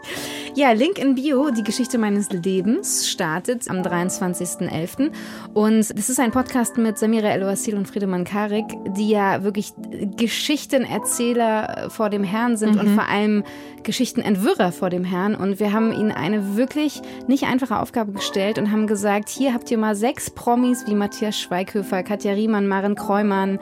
[0.55, 5.11] Ja, Link in Bio, die Geschichte meines Lebens, startet am 23.11.
[5.53, 8.65] Und das ist ein Podcast mit Samira El-Wassil und Friedemann Karik,
[8.95, 9.73] die ja wirklich
[10.15, 12.79] Geschichtenerzähler vor dem Herrn sind mhm.
[12.79, 13.43] und vor allem
[13.83, 15.35] Geschichtenentwirrer vor dem Herrn.
[15.35, 19.69] Und wir haben ihnen eine wirklich nicht einfache Aufgabe gestellt und haben gesagt, hier habt
[19.69, 23.57] ihr mal sechs Promis wie Matthias Schweizer Schweighöfer, Katja Riemann, Maren Kreumann,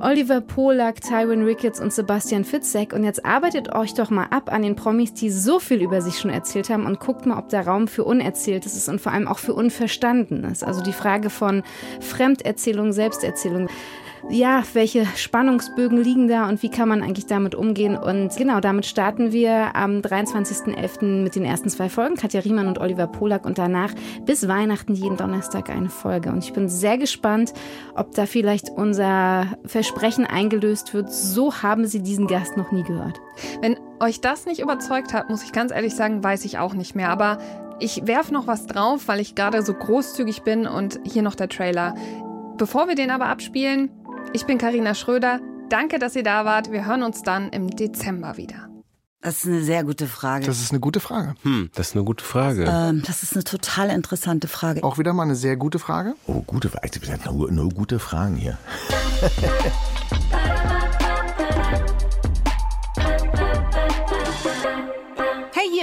[0.00, 2.92] Oliver Polak, Tywin Ricketts und Sebastian Fitzek.
[2.92, 6.18] Und jetzt arbeitet euch doch mal ab an den Promis, die so viel über sich
[6.18, 9.26] schon erzählt haben und guckt mal, ob der Raum für Unerzähltes ist und vor allem
[9.26, 10.62] auch für Unverstandenes.
[10.62, 11.62] Also die Frage von
[12.00, 13.68] Fremderzählung, Selbsterzählung
[14.30, 17.96] ja, welche Spannungsbögen liegen da und wie kann man eigentlich damit umgehen?
[17.96, 21.22] Und genau, damit starten wir am 23.11.
[21.22, 23.92] mit den ersten zwei Folgen, Katja Riemann und Oliver Polak und danach
[24.24, 26.30] bis Weihnachten jeden Donnerstag eine Folge.
[26.30, 27.52] Und ich bin sehr gespannt,
[27.94, 31.12] ob da vielleicht unser Versprechen eingelöst wird.
[31.12, 33.20] So haben Sie diesen Gast noch nie gehört.
[33.60, 36.94] Wenn euch das nicht überzeugt hat, muss ich ganz ehrlich sagen, weiß ich auch nicht
[36.94, 37.10] mehr.
[37.10, 37.38] Aber
[37.78, 41.48] ich werfe noch was drauf, weil ich gerade so großzügig bin und hier noch der
[41.48, 41.94] Trailer.
[42.56, 43.90] Bevor wir den aber abspielen,
[44.32, 45.40] ich bin Karina Schröder.
[45.68, 46.70] Danke, dass ihr da wart.
[46.72, 48.68] Wir hören uns dann im Dezember wieder.
[49.20, 50.44] Das ist eine sehr gute Frage.
[50.44, 51.34] Das ist eine gute Frage.
[51.42, 52.66] Hm, das ist eine gute Frage.
[52.70, 54.84] Ähm, das ist eine total interessante Frage.
[54.84, 56.14] Auch wieder mal eine sehr gute Frage.
[56.26, 56.90] Oh, gute Frage.
[57.32, 58.58] Nur, nur gute Fragen hier.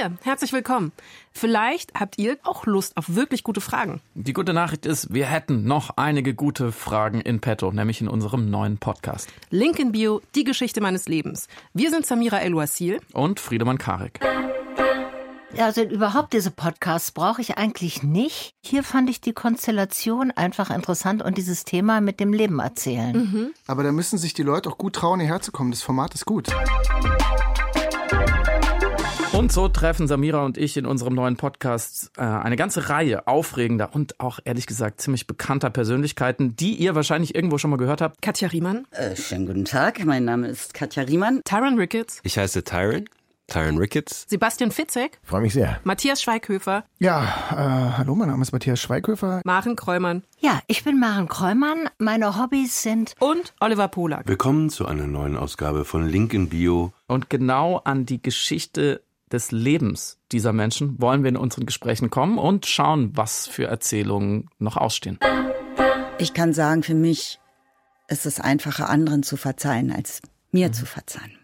[0.02, 0.92] hier, herzlich willkommen.
[1.32, 4.02] Vielleicht habt ihr auch Lust auf wirklich gute Fragen.
[4.16, 8.50] Die gute Nachricht ist, wir hätten noch einige gute Fragen in petto, nämlich in unserem
[8.50, 9.30] neuen Podcast.
[9.52, 11.48] Link in Bio, die Geschichte meines Lebens.
[11.74, 14.20] Wir sind Samira El-Wasil und Friedemann Karik.
[15.58, 18.56] Also überhaupt diese Podcasts brauche ich eigentlich nicht.
[18.64, 23.16] Hier fand ich die Konstellation einfach interessant und dieses Thema mit dem Leben erzählen.
[23.16, 23.54] Mhm.
[23.68, 25.72] Aber da müssen sich die Leute auch gut trauen, hierher zu kommen.
[25.72, 26.48] Das Format ist gut.
[29.34, 33.96] Und so treffen Samira und ich in unserem neuen Podcast äh, eine ganze Reihe aufregender
[33.96, 38.22] und auch ehrlich gesagt ziemlich bekannter Persönlichkeiten, die ihr wahrscheinlich irgendwo schon mal gehört habt.
[38.22, 38.86] Katja Riemann.
[38.92, 41.42] Äh, schönen guten Tag, mein Name ist Katja Riemann.
[41.46, 42.20] Tyron Ricketts.
[42.24, 43.06] Ich heiße Tyron.
[43.48, 44.26] Tyron Ricketts.
[44.30, 45.20] Sebastian Fitzek.
[45.24, 45.80] Freue mich sehr.
[45.84, 46.84] Matthias Schweighöfer.
[47.00, 49.42] Ja, äh, hallo, mein Name ist Matthias Schweighöfer.
[49.44, 50.24] Maren Kräumann.
[50.40, 51.90] Ja, ich bin Maren Kräumann.
[51.98, 53.14] Meine Hobbys sind.
[53.20, 54.28] Und Oliver Polak.
[54.28, 56.94] Willkommen zu einer neuen Ausgabe von Link in Bio.
[57.08, 59.02] Und genau an die Geschichte
[59.32, 64.50] des Lebens dieser Menschen wollen wir in unseren Gesprächen kommen und schauen, was für Erzählungen
[64.60, 65.20] noch ausstehen.
[66.20, 67.40] Ich kann sagen, für mich
[68.08, 70.22] ist es einfacher, anderen zu verzeihen, als
[70.52, 70.74] mir mhm.
[70.74, 71.38] zu verzeihen.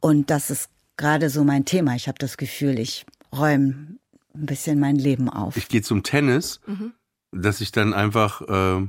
[0.00, 1.96] Und das ist gerade so mein Thema.
[1.96, 3.98] Ich habe das Gefühl, ich räume
[4.34, 5.56] ein bisschen mein Leben auf.
[5.56, 6.92] Ich gehe zum Tennis, mhm.
[7.32, 8.86] dass ich dann einfach äh,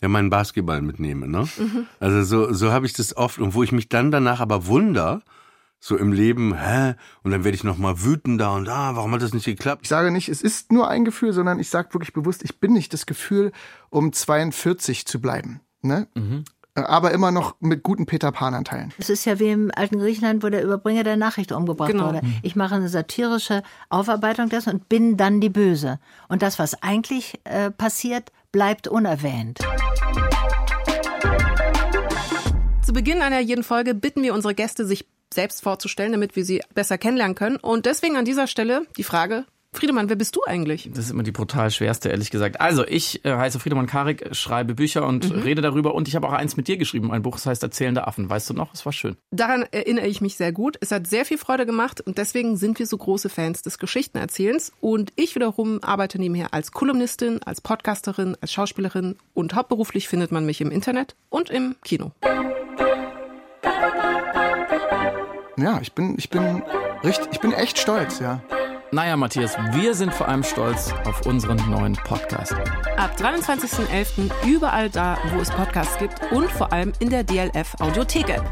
[0.00, 1.26] ja meinen Basketball mitnehme.
[1.28, 1.48] Ne?
[1.56, 1.86] Mhm.
[1.98, 3.38] Also so, so habe ich das oft.
[3.38, 5.22] Und wo ich mich dann danach aber wundere,
[5.82, 6.94] so im Leben, hä?
[7.24, 9.80] Und dann werde ich nochmal wütender und ah, warum hat das nicht geklappt?
[9.82, 12.72] Ich sage nicht, es ist nur ein Gefühl, sondern ich sage wirklich bewusst, ich bin
[12.72, 13.50] nicht das Gefühl,
[13.90, 15.60] um 42 zu bleiben.
[15.84, 16.06] Ne?
[16.14, 16.44] Mhm.
[16.76, 18.94] aber immer noch mit guten Peter Pan-Anteilen.
[18.96, 22.06] Es ist ja wie im alten Griechenland, wo der Überbringer der Nachricht umgebracht genau.
[22.06, 22.20] wurde.
[22.42, 25.98] Ich mache eine satirische Aufarbeitung dessen und bin dann die Böse.
[26.28, 29.58] Und das, was eigentlich äh, passiert, bleibt unerwähnt.
[32.82, 36.62] Zu Beginn einer jeden Folge bitten wir unsere Gäste, sich selbst vorzustellen, damit wir sie
[36.74, 37.56] besser kennenlernen können.
[37.56, 40.90] Und deswegen an dieser Stelle die Frage, Friedemann, wer bist du eigentlich?
[40.90, 42.60] Das ist immer die brutal schwerste, ehrlich gesagt.
[42.60, 45.42] Also, ich äh, heiße Friedemann Karik, schreibe Bücher und mhm.
[45.42, 48.06] rede darüber und ich habe auch eins mit dir geschrieben, ein Buch, das heißt Erzählende
[48.06, 48.28] Affen.
[48.28, 48.74] Weißt du noch?
[48.74, 49.16] Es war schön.
[49.30, 50.76] Daran erinnere ich mich sehr gut.
[50.80, 54.72] Es hat sehr viel Freude gemacht und deswegen sind wir so große Fans des Geschichtenerzählens.
[54.80, 60.44] Und ich wiederum arbeite nebenher als Kolumnistin, als Podcasterin, als Schauspielerin und hauptberuflich findet man
[60.44, 62.12] mich im Internet und im Kino.
[65.62, 66.60] Ja, ich bin, ich bin
[67.04, 68.40] richtig, ich bin echt stolz, ja.
[68.90, 72.52] Naja, Matthias, wir sind vor allem stolz auf unseren neuen Podcast.
[72.96, 74.28] Ab 23.11.
[74.44, 78.42] überall da, wo es Podcasts gibt und vor allem in der DLF Audiothek App.